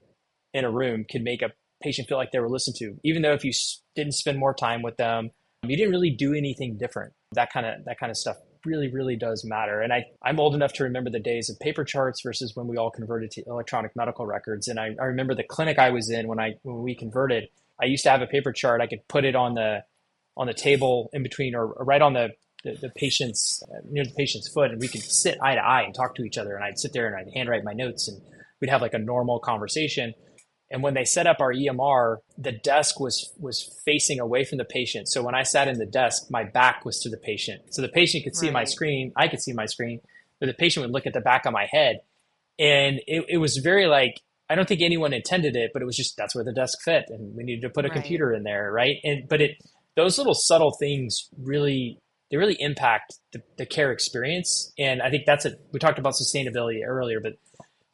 in 0.54 0.64
a 0.64 0.70
room 0.70 1.04
can 1.08 1.22
make 1.22 1.42
a 1.42 1.50
patient 1.82 2.08
feel 2.08 2.18
like 2.18 2.32
they 2.32 2.40
were 2.40 2.48
listened 2.48 2.76
to, 2.76 2.96
even 3.04 3.22
though 3.22 3.34
if 3.34 3.44
you 3.44 3.52
didn't 3.94 4.14
spend 4.14 4.38
more 4.38 4.54
time 4.54 4.82
with 4.82 4.96
them, 4.96 5.30
you 5.62 5.76
didn't 5.76 5.92
really 5.92 6.10
do 6.10 6.34
anything 6.34 6.76
different. 6.78 7.12
That 7.32 7.52
kind 7.52 7.66
of, 7.66 7.84
that 7.84 7.98
kind 7.98 8.10
of 8.10 8.16
stuff 8.16 8.36
really, 8.64 8.90
really 8.90 9.16
does 9.16 9.44
matter. 9.44 9.80
And 9.80 9.92
I, 9.92 10.04
I'm 10.22 10.40
old 10.40 10.54
enough 10.54 10.72
to 10.74 10.84
remember 10.84 11.10
the 11.10 11.20
days 11.20 11.48
of 11.50 11.58
paper 11.60 11.84
charts 11.84 12.22
versus 12.22 12.52
when 12.54 12.66
we 12.66 12.76
all 12.76 12.90
converted 12.90 13.30
to 13.32 13.42
electronic 13.46 13.92
medical 13.96 14.26
records. 14.26 14.68
And 14.68 14.78
I, 14.78 14.94
I 15.00 15.04
remember 15.04 15.34
the 15.34 15.44
clinic 15.44 15.78
I 15.78 15.90
was 15.90 16.10
in 16.10 16.28
when 16.28 16.40
I 16.40 16.54
when 16.62 16.82
we 16.82 16.94
converted, 16.94 17.48
I 17.80 17.86
used 17.86 18.04
to 18.04 18.10
have 18.10 18.22
a 18.22 18.26
paper 18.26 18.52
chart. 18.52 18.80
I 18.80 18.86
could 18.86 19.06
put 19.08 19.24
it 19.24 19.36
on 19.36 19.54
the 19.54 19.84
on 20.36 20.46
the 20.46 20.54
table 20.54 21.10
in 21.12 21.22
between 21.22 21.54
or, 21.54 21.66
or 21.66 21.84
right 21.84 22.02
on 22.02 22.12
the 22.12 22.30
the, 22.64 22.76
the 22.80 22.90
patient's 22.90 23.62
uh, 23.70 23.80
near 23.88 24.04
the 24.04 24.14
patient's 24.16 24.50
foot, 24.52 24.70
and 24.70 24.80
we 24.80 24.88
could 24.88 25.02
sit 25.02 25.38
eye 25.42 25.54
to 25.54 25.60
eye 25.60 25.82
and 25.82 25.94
talk 25.94 26.14
to 26.16 26.24
each 26.24 26.38
other. 26.38 26.54
And 26.54 26.64
I'd 26.64 26.78
sit 26.78 26.92
there 26.92 27.06
and 27.06 27.16
I'd 27.16 27.32
handwrite 27.34 27.64
my 27.64 27.72
notes, 27.72 28.08
and 28.08 28.20
we'd 28.60 28.70
have 28.70 28.82
like 28.82 28.94
a 28.94 28.98
normal 28.98 29.38
conversation. 29.38 30.14
And 30.70 30.82
when 30.82 30.92
they 30.92 31.04
set 31.04 31.26
up 31.26 31.38
our 31.40 31.52
EMR, 31.52 32.18
the 32.36 32.52
desk 32.52 33.00
was 33.00 33.32
was 33.38 33.80
facing 33.84 34.20
away 34.20 34.44
from 34.44 34.58
the 34.58 34.64
patient. 34.64 35.08
So 35.08 35.22
when 35.22 35.34
I 35.34 35.42
sat 35.42 35.68
in 35.68 35.78
the 35.78 35.86
desk, 35.86 36.30
my 36.30 36.44
back 36.44 36.84
was 36.84 37.00
to 37.00 37.08
the 37.08 37.16
patient. 37.16 37.74
So 37.74 37.80
the 37.80 37.88
patient 37.88 38.24
could 38.24 38.36
see 38.36 38.46
right. 38.46 38.54
my 38.54 38.64
screen, 38.64 39.12
I 39.16 39.28
could 39.28 39.40
see 39.40 39.52
my 39.52 39.66
screen, 39.66 40.00
but 40.40 40.46
the 40.46 40.54
patient 40.54 40.84
would 40.84 40.92
look 40.92 41.06
at 41.06 41.14
the 41.14 41.20
back 41.20 41.46
of 41.46 41.52
my 41.52 41.66
head. 41.70 42.00
And 42.58 43.00
it, 43.06 43.24
it 43.28 43.38
was 43.38 43.58
very 43.58 43.86
like 43.86 44.20
I 44.50 44.54
don't 44.54 44.66
think 44.66 44.80
anyone 44.80 45.12
intended 45.12 45.56
it, 45.56 45.70
but 45.72 45.82
it 45.82 45.84
was 45.84 45.96
just 45.96 46.16
that's 46.16 46.34
where 46.34 46.44
the 46.44 46.52
desk 46.52 46.78
fit, 46.82 47.04
and 47.08 47.34
we 47.36 47.44
needed 47.44 47.62
to 47.62 47.70
put 47.70 47.84
a 47.84 47.88
right. 47.88 47.94
computer 47.94 48.32
in 48.32 48.42
there, 48.42 48.70
right? 48.72 48.96
And 49.04 49.28
but 49.28 49.40
it 49.40 49.52
those 49.96 50.18
little 50.18 50.34
subtle 50.34 50.76
things 50.78 51.28
really 51.38 51.98
they 52.30 52.36
really 52.36 52.56
impact 52.60 53.18
the, 53.32 53.42
the 53.56 53.66
care 53.66 53.92
experience. 53.92 54.72
And 54.78 55.02
I 55.02 55.10
think 55.10 55.24
that's 55.26 55.44
a 55.44 55.52
we 55.72 55.78
talked 55.78 55.98
about 55.98 56.14
sustainability 56.14 56.80
earlier, 56.86 57.20
but 57.20 57.34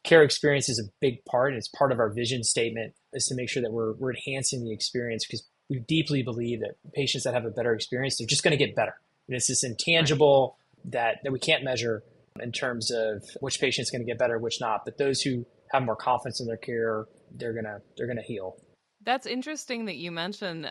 care 0.02 0.22
experience 0.22 0.68
is 0.68 0.78
a 0.78 0.90
big 1.00 1.24
part. 1.24 1.50
And 1.50 1.58
it's 1.58 1.68
part 1.68 1.92
of 1.92 1.98
our 1.98 2.10
vision 2.10 2.44
statement 2.44 2.94
is 3.12 3.26
to 3.26 3.34
make 3.34 3.48
sure 3.48 3.62
that 3.62 3.72
we're, 3.72 3.94
we're 3.94 4.12
enhancing 4.14 4.64
the 4.64 4.72
experience 4.72 5.24
because 5.26 5.46
we 5.70 5.80
deeply 5.80 6.22
believe 6.22 6.60
that 6.60 6.74
patients 6.94 7.24
that 7.24 7.34
have 7.34 7.44
a 7.44 7.50
better 7.50 7.72
experience 7.72 8.18
they're 8.18 8.26
just 8.26 8.42
going 8.42 8.56
to 8.56 8.64
get 8.64 8.76
better. 8.76 8.94
And 9.28 9.36
it's 9.36 9.46
this 9.46 9.64
intangible 9.64 10.58
that, 10.86 11.18
that 11.24 11.32
we 11.32 11.38
can't 11.38 11.64
measure 11.64 12.02
in 12.40 12.52
terms 12.52 12.90
of 12.90 13.22
which 13.40 13.60
patient's 13.60 13.90
going 13.90 14.02
to 14.02 14.06
get 14.06 14.18
better 14.18 14.38
which 14.38 14.60
not 14.60 14.84
but 14.84 14.98
those 14.98 15.22
who 15.22 15.46
have 15.70 15.84
more 15.84 15.94
confidence 15.94 16.40
in 16.40 16.46
their 16.48 16.56
care 16.56 17.06
they're 17.36 17.52
going 17.52 17.64
to 17.64 17.80
they're 17.96 18.06
going 18.06 18.18
to 18.18 18.22
heal. 18.22 18.56
That's 19.04 19.26
interesting 19.26 19.86
that 19.86 19.96
you 19.96 20.10
mentioned 20.10 20.70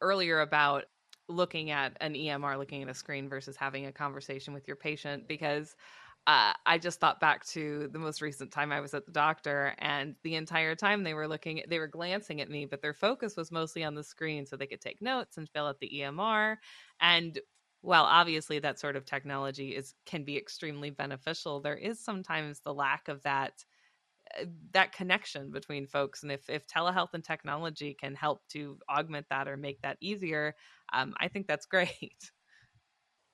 earlier 0.00 0.40
about 0.40 0.84
looking 1.32 1.70
at 1.70 1.96
an 2.00 2.14
EMR, 2.14 2.58
looking 2.58 2.82
at 2.82 2.88
a 2.88 2.94
screen 2.94 3.28
versus 3.28 3.56
having 3.56 3.86
a 3.86 3.92
conversation 3.92 4.54
with 4.54 4.66
your 4.66 4.76
patient 4.76 5.26
because 5.28 5.76
uh, 6.26 6.52
I 6.66 6.78
just 6.78 7.00
thought 7.00 7.18
back 7.18 7.44
to 7.46 7.88
the 7.92 7.98
most 7.98 8.22
recent 8.22 8.52
time 8.52 8.70
I 8.70 8.80
was 8.80 8.94
at 8.94 9.06
the 9.06 9.12
doctor, 9.12 9.74
and 9.78 10.14
the 10.22 10.36
entire 10.36 10.76
time 10.76 11.02
they 11.02 11.14
were 11.14 11.26
looking, 11.26 11.62
they 11.68 11.80
were 11.80 11.88
glancing 11.88 12.40
at 12.40 12.48
me, 12.48 12.64
but 12.64 12.80
their 12.80 12.94
focus 12.94 13.36
was 13.36 13.50
mostly 13.50 13.82
on 13.82 13.96
the 13.96 14.04
screen 14.04 14.46
so 14.46 14.56
they 14.56 14.68
could 14.68 14.80
take 14.80 15.02
notes 15.02 15.36
and 15.36 15.48
fill 15.50 15.66
out 15.66 15.80
the 15.80 15.90
EMR. 16.00 16.58
And 17.00 17.40
while 17.80 18.04
obviously 18.04 18.60
that 18.60 18.78
sort 18.78 18.94
of 18.94 19.04
technology 19.04 19.70
is 19.74 19.94
can 20.06 20.22
be 20.22 20.36
extremely 20.36 20.90
beneficial, 20.90 21.60
there 21.60 21.76
is 21.76 21.98
sometimes 21.98 22.60
the 22.60 22.72
lack 22.74 23.08
of 23.08 23.20
that 23.24 23.64
that 24.72 24.92
connection 24.92 25.50
between 25.50 25.86
folks. 25.86 26.22
And 26.22 26.32
if 26.32 26.48
if 26.48 26.66
telehealth 26.66 27.14
and 27.14 27.24
technology 27.24 27.96
can 27.98 28.14
help 28.14 28.40
to 28.52 28.78
augment 28.88 29.26
that 29.30 29.48
or 29.48 29.56
make 29.56 29.82
that 29.82 29.98
easier, 30.00 30.54
um, 30.92 31.14
I 31.18 31.28
think 31.28 31.46
that's 31.46 31.66
great. 31.70 32.14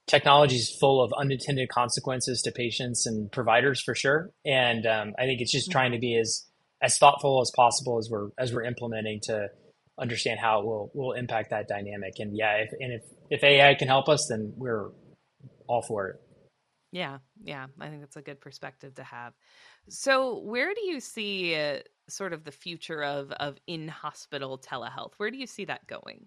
technology 0.06 0.56
is 0.56 0.76
full 0.80 1.02
of 1.02 1.12
unintended 1.18 1.68
consequences 1.68 2.42
to 2.42 2.52
patients 2.52 3.06
and 3.06 3.30
providers 3.30 3.82
for 3.82 3.94
sure. 3.94 4.30
And 4.44 4.86
um, 4.86 5.14
I 5.18 5.24
think 5.24 5.40
it's 5.40 5.52
just 5.52 5.70
trying 5.70 5.92
to 5.92 5.98
be 5.98 6.16
as 6.16 6.46
as 6.80 6.96
thoughtful 6.96 7.40
as 7.40 7.50
possible 7.56 7.98
as 7.98 8.08
we're 8.10 8.28
as 8.38 8.52
we're 8.52 8.64
implementing 8.64 9.20
to 9.24 9.48
understand 9.98 10.38
how 10.40 10.60
it 10.60 10.66
will 10.66 10.90
will 10.94 11.12
impact 11.12 11.50
that 11.50 11.68
dynamic. 11.68 12.14
And 12.18 12.36
yeah, 12.36 12.56
if, 12.56 12.70
and 12.78 12.92
if 12.92 13.02
if 13.30 13.44
AI 13.44 13.74
can 13.74 13.88
help 13.88 14.08
us, 14.08 14.26
then 14.30 14.52
we're 14.56 14.90
all 15.68 15.82
for 15.82 16.08
it. 16.08 16.16
Yeah, 16.90 17.18
yeah, 17.42 17.66
I 17.78 17.88
think 17.88 18.00
that's 18.00 18.16
a 18.16 18.22
good 18.22 18.40
perspective 18.40 18.94
to 18.94 19.04
have. 19.04 19.34
So, 19.88 20.38
where 20.40 20.74
do 20.74 20.84
you 20.84 21.00
see 21.00 21.54
uh, 21.54 21.78
sort 22.08 22.32
of 22.32 22.44
the 22.44 22.52
future 22.52 23.02
of 23.02 23.30
of 23.32 23.56
in 23.66 23.88
hospital 23.88 24.58
telehealth? 24.58 25.12
Where 25.16 25.30
do 25.30 25.38
you 25.38 25.46
see 25.46 25.64
that 25.66 25.86
going? 25.86 26.26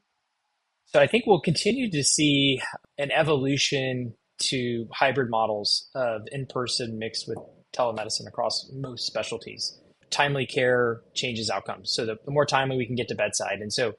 So, 0.86 1.00
I 1.00 1.08
think 1.08 1.26
we'll 1.26 1.42
continue 1.42 1.90
to 1.92 2.04
see 2.04 2.62
an 2.98 3.12
evolution 3.12 4.14
to 4.44 4.88
hybrid 4.94 5.30
models 5.30 5.90
of 5.96 6.22
in 6.32 6.48
person 6.48 6.98
mixed 6.98 7.26
with 7.28 7.38
telemedicine 7.76 8.28
across 8.28 8.70
most 8.74 9.06
specialties. 9.06 9.80
Timely 10.10 10.46
care 10.46 11.02
changes 11.14 11.50
outcomes. 11.50 11.94
So, 11.94 12.06
the, 12.06 12.16
the 12.26 12.32
more 12.32 12.46
timely 12.46 12.78
we 12.78 12.86
can 12.86 12.96
get 12.96 13.08
to 13.10 13.16
bedside, 13.16 13.60
and 13.60 13.72
so 13.72 13.94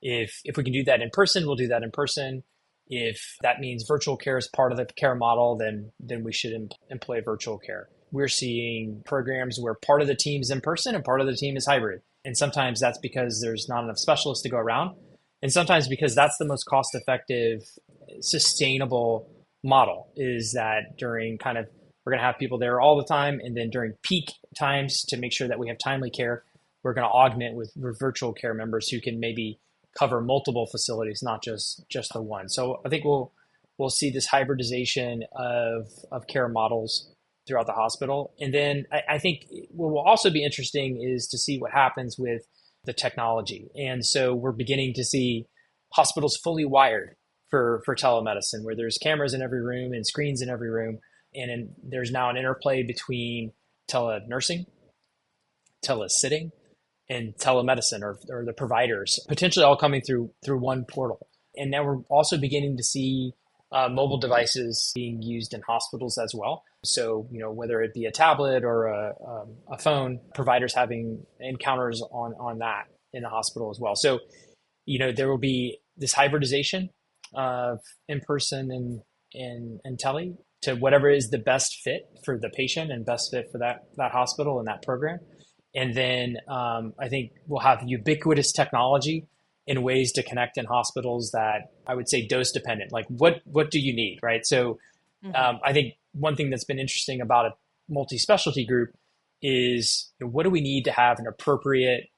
if 0.00 0.40
if 0.44 0.56
we 0.56 0.64
can 0.64 0.72
do 0.72 0.84
that 0.84 1.00
in 1.00 1.10
person, 1.10 1.46
we'll 1.46 1.56
do 1.56 1.68
that 1.68 1.82
in 1.82 1.90
person. 1.90 2.42
If 2.88 3.36
that 3.42 3.60
means 3.60 3.84
virtual 3.86 4.16
care 4.16 4.36
is 4.36 4.48
part 4.48 4.72
of 4.72 4.78
the 4.78 4.84
care 4.84 5.14
model, 5.14 5.56
then 5.56 5.92
then 6.00 6.24
we 6.24 6.32
should 6.32 6.52
em- 6.52 6.68
employ 6.90 7.20
virtual 7.22 7.58
care. 7.58 7.88
We're 8.12 8.28
seeing 8.28 9.02
programs 9.04 9.58
where 9.58 9.74
part 9.74 10.02
of 10.02 10.06
the 10.06 10.14
team 10.14 10.42
is 10.42 10.50
in 10.50 10.60
person 10.60 10.94
and 10.94 11.04
part 11.04 11.20
of 11.20 11.26
the 11.26 11.34
team 11.34 11.56
is 11.56 11.66
hybrid. 11.66 12.02
And 12.24 12.36
sometimes 12.36 12.78
that's 12.78 12.98
because 12.98 13.40
there's 13.40 13.68
not 13.68 13.82
enough 13.82 13.98
specialists 13.98 14.42
to 14.44 14.50
go 14.50 14.58
around. 14.58 14.96
And 15.42 15.52
sometimes 15.52 15.88
because 15.88 16.14
that's 16.14 16.36
the 16.38 16.44
most 16.44 16.64
cost 16.64 16.94
effective, 16.94 17.62
sustainable 18.20 19.28
model 19.64 20.12
is 20.16 20.52
that 20.52 20.96
during 20.96 21.38
kind 21.38 21.58
of 21.58 21.66
we're 22.04 22.12
going 22.12 22.20
to 22.20 22.26
have 22.26 22.38
people 22.38 22.58
there 22.58 22.80
all 22.80 22.96
the 22.96 23.04
time. 23.04 23.40
And 23.42 23.56
then 23.56 23.70
during 23.70 23.92
peak 24.02 24.32
times 24.58 25.02
to 25.08 25.16
make 25.16 25.32
sure 25.32 25.48
that 25.48 25.58
we 25.58 25.68
have 25.68 25.78
timely 25.78 26.10
care, 26.10 26.44
we're 26.82 26.94
going 26.94 27.06
to 27.06 27.12
augment 27.12 27.54
with 27.54 27.72
virtual 27.76 28.32
care 28.32 28.54
members 28.54 28.88
who 28.88 29.00
can 29.00 29.20
maybe 29.20 29.58
cover 29.98 30.20
multiple 30.20 30.66
facilities, 30.66 31.22
not 31.22 31.42
just 31.42 31.84
just 31.88 32.12
the 32.12 32.22
one. 32.22 32.48
So 32.48 32.80
I 32.84 32.88
think 32.88 33.04
we'll 33.04 33.32
we'll 33.78 33.90
see 33.90 34.10
this 34.10 34.26
hybridization 34.26 35.24
of 35.32 35.88
of 36.10 36.26
care 36.26 36.48
models 36.48 37.11
throughout 37.46 37.66
the 37.66 37.72
hospital, 37.72 38.34
and 38.40 38.52
then 38.52 38.84
I, 38.92 39.14
I 39.14 39.18
think 39.18 39.46
what 39.70 39.90
will 39.90 40.04
also 40.06 40.30
be 40.30 40.44
interesting 40.44 41.02
is 41.02 41.26
to 41.28 41.38
see 41.38 41.58
what 41.58 41.72
happens 41.72 42.16
with 42.18 42.42
the 42.84 42.92
technology. 42.92 43.68
And 43.76 44.04
so 44.04 44.34
we're 44.34 44.52
beginning 44.52 44.94
to 44.94 45.04
see 45.04 45.46
hospitals 45.92 46.38
fully 46.42 46.64
wired 46.64 47.16
for 47.50 47.82
for 47.84 47.94
telemedicine, 47.94 48.62
where 48.62 48.76
there's 48.76 48.98
cameras 48.98 49.34
in 49.34 49.42
every 49.42 49.62
room 49.62 49.92
and 49.92 50.06
screens 50.06 50.42
in 50.42 50.48
every 50.48 50.70
room, 50.70 50.98
and 51.34 51.50
in, 51.50 51.74
there's 51.82 52.10
now 52.10 52.30
an 52.30 52.36
interplay 52.36 52.82
between 52.82 53.52
tele 53.88 54.20
nursing, 54.26 54.66
tele 55.82 56.08
sitting, 56.08 56.52
and 57.08 57.34
telemedicine 57.36 58.02
or, 58.02 58.18
or 58.30 58.44
the 58.44 58.52
providers 58.52 59.20
potentially 59.28 59.64
all 59.64 59.76
coming 59.76 60.00
through 60.00 60.30
through 60.44 60.58
one 60.58 60.84
portal 60.84 61.26
and 61.56 61.70
now 61.70 61.84
we're 61.84 61.98
also 62.08 62.38
beginning 62.38 62.76
to 62.76 62.82
see 62.82 63.32
uh, 63.72 63.88
mobile 63.88 64.18
devices 64.18 64.92
being 64.94 65.22
used 65.22 65.54
in 65.54 65.62
hospitals 65.62 66.18
as 66.18 66.32
well. 66.34 66.62
So 66.84 67.26
you 67.30 67.40
know 67.40 67.50
whether 67.50 67.80
it 67.80 67.94
be 67.94 68.04
a 68.04 68.10
tablet 68.10 68.64
or 68.64 68.86
a, 68.86 69.14
um, 69.26 69.56
a 69.70 69.78
phone 69.78 70.20
providers 70.34 70.74
having 70.74 71.24
encounters 71.40 72.02
on 72.12 72.34
on 72.34 72.58
that 72.58 72.84
in 73.12 73.22
the 73.22 73.28
hospital 73.28 73.70
as 73.70 73.78
well. 73.80 73.96
So 73.96 74.20
you 74.84 74.98
know 74.98 75.12
there 75.12 75.28
will 75.28 75.38
be 75.38 75.78
this 75.96 76.12
hybridization 76.12 76.90
of 77.34 77.78
in-person 78.08 78.70
and 78.70 79.00
and, 79.34 79.80
and 79.84 79.98
tele 79.98 80.34
to 80.62 80.74
whatever 80.74 81.08
is 81.10 81.30
the 81.30 81.38
best 81.38 81.80
fit 81.82 82.02
for 82.24 82.38
the 82.38 82.50
patient 82.50 82.92
and 82.92 83.06
best 83.06 83.30
fit 83.30 83.48
for 83.50 83.58
that 83.58 83.84
that 83.96 84.12
hospital 84.12 84.58
and 84.58 84.68
that 84.68 84.82
program. 84.82 85.18
And 85.74 85.94
then 85.94 86.36
um, 86.48 86.92
I 87.00 87.08
think 87.08 87.32
we'll 87.46 87.60
have 87.60 87.82
ubiquitous 87.86 88.52
technology 88.52 89.26
in 89.66 89.82
ways 89.82 90.12
to 90.12 90.22
connect 90.22 90.58
in 90.58 90.64
hospitals 90.64 91.30
that 91.32 91.72
I 91.86 91.94
would 91.94 92.08
say 92.08 92.26
dose 92.26 92.52
dependent. 92.52 92.92
Like 92.92 93.06
what 93.08 93.40
what 93.44 93.70
do 93.70 93.78
you 93.78 93.94
need, 93.94 94.18
right? 94.22 94.44
So 94.44 94.78
mm-hmm. 95.24 95.34
um, 95.34 95.60
I 95.64 95.72
think 95.72 95.94
one 96.12 96.36
thing 96.36 96.50
that's 96.50 96.64
been 96.64 96.78
interesting 96.78 97.20
about 97.20 97.46
a 97.46 97.50
multi 97.88 98.18
specialty 98.18 98.66
group 98.66 98.90
is 99.40 100.10
you 100.18 100.26
know, 100.26 100.30
what 100.30 100.44
do 100.44 100.50
we 100.50 100.60
need 100.60 100.84
to 100.84 100.92
have 100.92 101.18
an 101.18 101.26
appropriate 101.26 102.08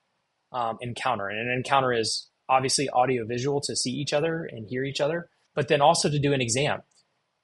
um, 0.52 0.78
encounter? 0.80 1.28
And 1.28 1.38
an 1.38 1.54
encounter 1.54 1.92
is 1.92 2.28
obviously 2.48 2.88
audio 2.90 3.24
visual 3.26 3.60
to 3.62 3.76
see 3.76 3.90
each 3.90 4.12
other 4.12 4.48
and 4.50 4.66
hear 4.68 4.84
each 4.84 5.00
other, 5.00 5.28
but 5.54 5.68
then 5.68 5.80
also 5.80 6.10
to 6.10 6.18
do 6.18 6.32
an 6.32 6.40
exam. 6.40 6.80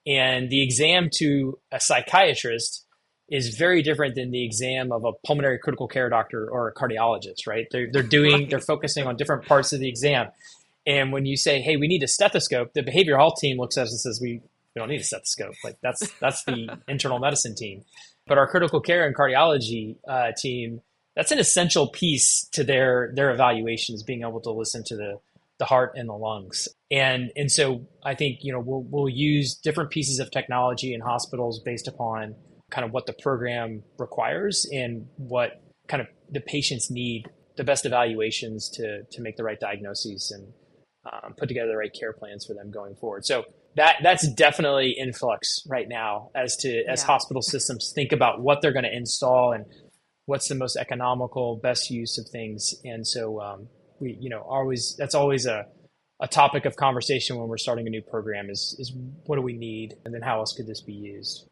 And 0.07 0.49
the 0.51 0.63
exam 0.63 1.11
to 1.15 1.59
a 1.73 1.81
psychiatrist 1.81 2.87
is 3.31 3.55
very 3.55 3.83
different 3.83 4.17
than 4.17 4.33
the 4.33 4.45
exam 4.45 4.91
of 4.91 5.05
a 5.05 5.13
pulmonary 5.25 5.59
critical 5.59 5.87
care 5.87 6.09
doctor 6.09 6.49
or 6.51 6.69
a 6.69 6.75
cardiologist, 6.75 7.47
right? 7.47 7.67
They're, 7.71 7.89
they're 7.91 8.03
doing, 8.03 8.49
they're 8.49 8.61
focusing 8.61 9.07
on 9.07 9.17
different 9.17 9.47
parts 9.47 9.73
of 9.73 9.79
the 9.79 9.89
exam. 9.89 10.29
And 10.85 11.13
when 11.13 11.27
you 11.27 11.37
say, 11.37 11.61
hey, 11.61 11.77
we 11.77 11.87
need 11.87 12.03
a 12.03 12.09
stethoscope, 12.09 12.73
the 12.75 12.83
behavioral 12.83 13.19
health 13.19 13.35
team 13.41 13.57
looks 13.59 13.79
at 13.79 13.85
us 13.85 13.93
and 13.93 14.01
says, 14.01 14.21
we, 14.21 14.43
we 14.75 14.81
don't 14.81 14.89
need 14.89 15.01
a 15.01 15.05
stethoscope. 15.05 15.55
Like 15.63 15.77
that's, 15.81 16.11
that's 16.21 16.43
the 16.45 16.79
internal 16.89 17.21
medicine 17.21 17.55
team. 17.55 17.85
But 18.27 18.39
our 18.39 18.49
critical 18.49 18.81
care 18.81 19.07
and 19.07 19.17
cardiology 19.17 19.97
uh, 20.09 20.33
team, 20.37 20.81
that's 21.15 21.31
an 21.31 21.39
essential 21.39 21.89
piece 21.89 22.49
to 22.53 22.65
their, 22.65 23.13
their 23.15 23.31
evaluations, 23.31 24.03
being 24.03 24.23
able 24.23 24.41
to 24.41 24.51
listen 24.51 24.83
to 24.87 24.97
the, 24.97 25.21
the 25.59 25.67
heart 25.67 25.93
and 25.95 26.09
the 26.09 26.15
lungs. 26.15 26.69
And, 26.91 27.31
and 27.37 27.51
so 27.51 27.87
I 28.05 28.15
think, 28.15 28.39
you 28.43 28.53
know, 28.53 28.61
we'll, 28.61 28.83
we'll 28.83 29.09
use 29.09 29.55
different 29.55 29.91
pieces 29.91 30.19
of 30.19 30.33
technology 30.33 30.95
in 30.95 31.01
hospitals 31.01 31.61
based 31.61 31.87
upon 31.87 32.35
kind 32.71 32.85
of 32.85 32.93
what 32.93 33.07
the 33.07 33.13
program 33.13 33.83
requires 33.99 34.67
and 34.73 35.07
what 35.17 35.63
kind 35.89 36.01
of 36.01 36.07
the 36.31 36.41
patients 36.41 36.91
need 36.91 37.25
the 37.57 37.65
best 37.65 37.85
evaluations 37.85 38.69
to 38.71 39.03
to 39.11 39.21
make 39.21 39.37
the 39.37 39.45
right 39.45 39.61
diagnoses 39.61 40.31
and 40.31 40.53
um, 41.05 41.35
put 41.37 41.49
together 41.49 41.69
the 41.69 41.77
right 41.77 41.93
care 41.99 42.13
plans 42.13 42.47
for 42.47 42.55
them 42.55 42.71
going 42.71 42.95
forward. 42.97 43.25
So 43.25 43.45
that 43.77 43.97
that's 44.03 44.27
definitely 44.35 44.95
in 44.97 45.13
flux 45.13 45.61
right 45.69 45.89
now 45.89 46.31
as 46.35 46.57
to 46.59 46.85
as 46.89 47.03
yeah. 47.03 47.07
hospital 47.07 47.43
systems 47.43 47.93
think 47.95 48.13
about 48.13 48.41
what 48.41 48.63
they're 48.63 48.73
going 48.73 48.85
to 48.85 48.95
install 48.95 49.53
and 49.53 49.65
what's 50.27 50.49
the 50.49 50.55
most 50.55 50.77
economical 50.77 51.57
best 51.63 51.91
use 51.91 52.19
of 52.19 52.29
things. 52.31 52.75
And 52.85 53.07
so 53.07 53.41
um, 53.41 53.69
we 54.01 54.17
you 54.21 54.31
know 54.31 54.41
always 54.41 54.97
that's 54.99 55.15
always 55.15 55.47
a 55.47 55.67
a 56.23 56.29
topic 56.29 56.67
of 56.67 56.77
conversation 56.77 57.39
when 57.39 57.49
we're 57.49 57.57
starting 57.57 57.87
a 57.87 57.91
new 57.91 58.03
program 58.03 58.51
is 58.51 58.77
is 58.79 58.93
what 59.25 59.37
do 59.37 59.43
we 59.43 59.55
need 59.55 59.95
and 60.05 60.15
then 60.15 60.23
how 60.23 60.39
else 60.39 60.53
could 60.53 60.67
this 60.67 60.83
be 60.83 60.93
used 60.93 61.50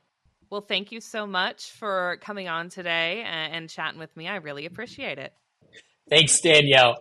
well, 0.50 0.60
thank 0.60 0.92
you 0.92 1.00
so 1.00 1.26
much 1.26 1.70
for 1.72 2.18
coming 2.20 2.48
on 2.48 2.68
today 2.68 3.22
and, 3.26 3.54
and 3.54 3.70
chatting 3.70 3.98
with 3.98 4.16
me. 4.16 4.28
I 4.28 4.36
really 4.36 4.66
appreciate 4.66 5.18
it. 5.18 5.32
Thanks, 6.08 6.40
Danielle. 6.40 6.96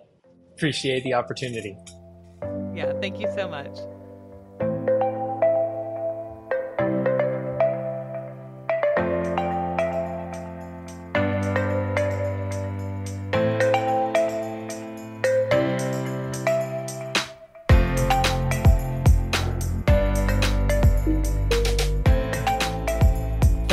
Appreciate 0.54 1.04
the 1.04 1.14
opportunity. 1.14 1.78
Yeah, 2.76 2.94
thank 3.00 3.20
you 3.20 3.28
so 3.36 3.48
much. 3.48 3.78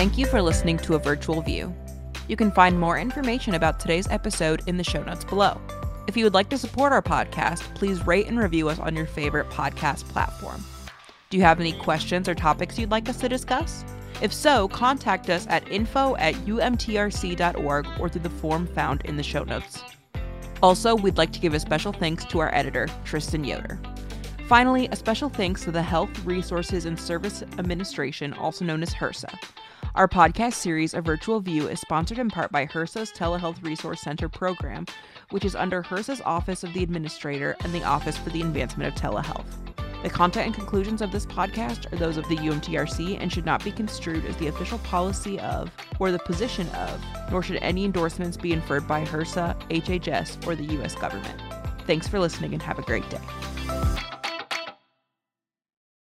Thank 0.04 0.18
you 0.18 0.26
for 0.26 0.42
listening 0.42 0.76
to 0.80 0.96
A 0.96 0.98
Virtual 0.98 1.40
View. 1.40 1.74
You 2.28 2.36
can 2.36 2.52
find 2.52 2.78
more 2.78 2.98
information 2.98 3.54
about 3.54 3.80
today's 3.80 4.06
episode 4.08 4.60
in 4.66 4.76
the 4.76 4.84
show 4.84 5.02
notes 5.02 5.24
below. 5.24 5.58
If 6.06 6.14
you 6.14 6.24
would 6.24 6.34
like 6.34 6.50
to 6.50 6.58
support 6.58 6.92
our 6.92 7.00
podcast, 7.00 7.74
please 7.74 8.06
rate 8.06 8.26
and 8.26 8.38
review 8.38 8.68
us 8.68 8.78
on 8.78 8.94
your 8.94 9.06
favorite 9.06 9.48
podcast 9.48 10.06
platform. 10.10 10.62
Do 11.30 11.38
you 11.38 11.42
have 11.42 11.58
any 11.58 11.72
questions 11.72 12.28
or 12.28 12.34
topics 12.34 12.78
you'd 12.78 12.90
like 12.90 13.08
us 13.08 13.16
to 13.20 13.30
discuss? 13.30 13.82
If 14.20 14.30
so, 14.30 14.68
contact 14.68 15.31
us 15.31 15.46
at 15.48 15.66
info 15.72 16.16
at 16.16 16.35
umtrc.org 16.35 17.88
or 17.98 18.08
through 18.10 18.20
the 18.20 18.29
form 18.29 18.66
found 18.66 19.00
in 19.06 19.16
the 19.16 19.22
show 19.22 19.44
notes. 19.44 19.83
Also, 20.62 20.94
we'd 20.94 21.16
like 21.16 21.33
to 21.33 21.40
give 21.40 21.54
a 21.54 21.60
special 21.60 21.94
thanks 21.94 22.26
to 22.26 22.40
our 22.40 22.54
editor, 22.54 22.88
Tristan 23.06 23.42
Yoder. 23.42 23.81
Finally, 24.48 24.87
a 24.92 24.96
special 24.96 25.31
thanks 25.31 25.64
to 25.64 25.70
the 25.70 25.83
Health 25.83 26.26
Resources 26.26 26.85
and 26.85 27.00
Service 27.00 27.42
Administration, 27.58 28.35
also 28.35 28.66
known 28.66 28.83
as 28.83 28.92
HRSA, 28.92 29.35
our 29.94 30.08
podcast 30.08 30.54
series, 30.54 30.94
A 30.94 31.00
Virtual 31.00 31.40
View, 31.40 31.68
is 31.68 31.80
sponsored 31.80 32.18
in 32.18 32.28
part 32.28 32.50
by 32.50 32.66
HRSA's 32.66 33.12
Telehealth 33.12 33.62
Resource 33.62 34.00
Center 34.00 34.28
program, 34.28 34.87
which 35.30 35.44
is 35.44 35.54
under 35.54 35.82
HRSA's 35.82 36.20
Office 36.22 36.64
of 36.64 36.72
the 36.72 36.82
Administrator 36.82 37.56
and 37.60 37.72
the 37.72 37.82
Office 37.85 38.16
for 38.16 38.30
the 38.30 38.40
Advancement 38.40 38.94
of 38.94 39.00
Telehealth. 39.00 39.46
The 40.02 40.10
content 40.10 40.46
and 40.46 40.54
conclusions 40.54 41.00
of 41.00 41.12
this 41.12 41.24
podcast 41.24 41.90
are 41.92 41.96
those 41.96 42.16
of 42.16 42.28
the 42.28 42.37
UMTRC 42.37 43.16
and 43.20 43.32
should 43.32 43.46
not 43.46 43.64
be 43.64 43.72
construed 43.72 44.26
as 44.26 44.37
the 44.37 44.48
official 44.48 44.78
policy 44.80 45.40
of 45.40 45.70
or 45.98 46.12
the 46.12 46.18
position 46.18 46.68
of, 46.70 47.02
nor 47.30 47.42
should 47.42 47.56
any 47.62 47.85
endorsements 47.85 48.37
be 48.37 48.52
inferred 48.52 48.87
by 48.87 49.04
HRSA, 49.04 49.58
HHS, 49.70 50.46
or 50.46 50.54
the 50.54 50.64
U.S. 50.74 50.94
government. 50.94 51.40
Thanks 51.87 52.06
for 52.06 52.18
listening 52.18 52.52
and 52.52 52.62
have 52.62 52.78
a 52.78 52.82
great 52.82 53.08
day. 53.08 53.20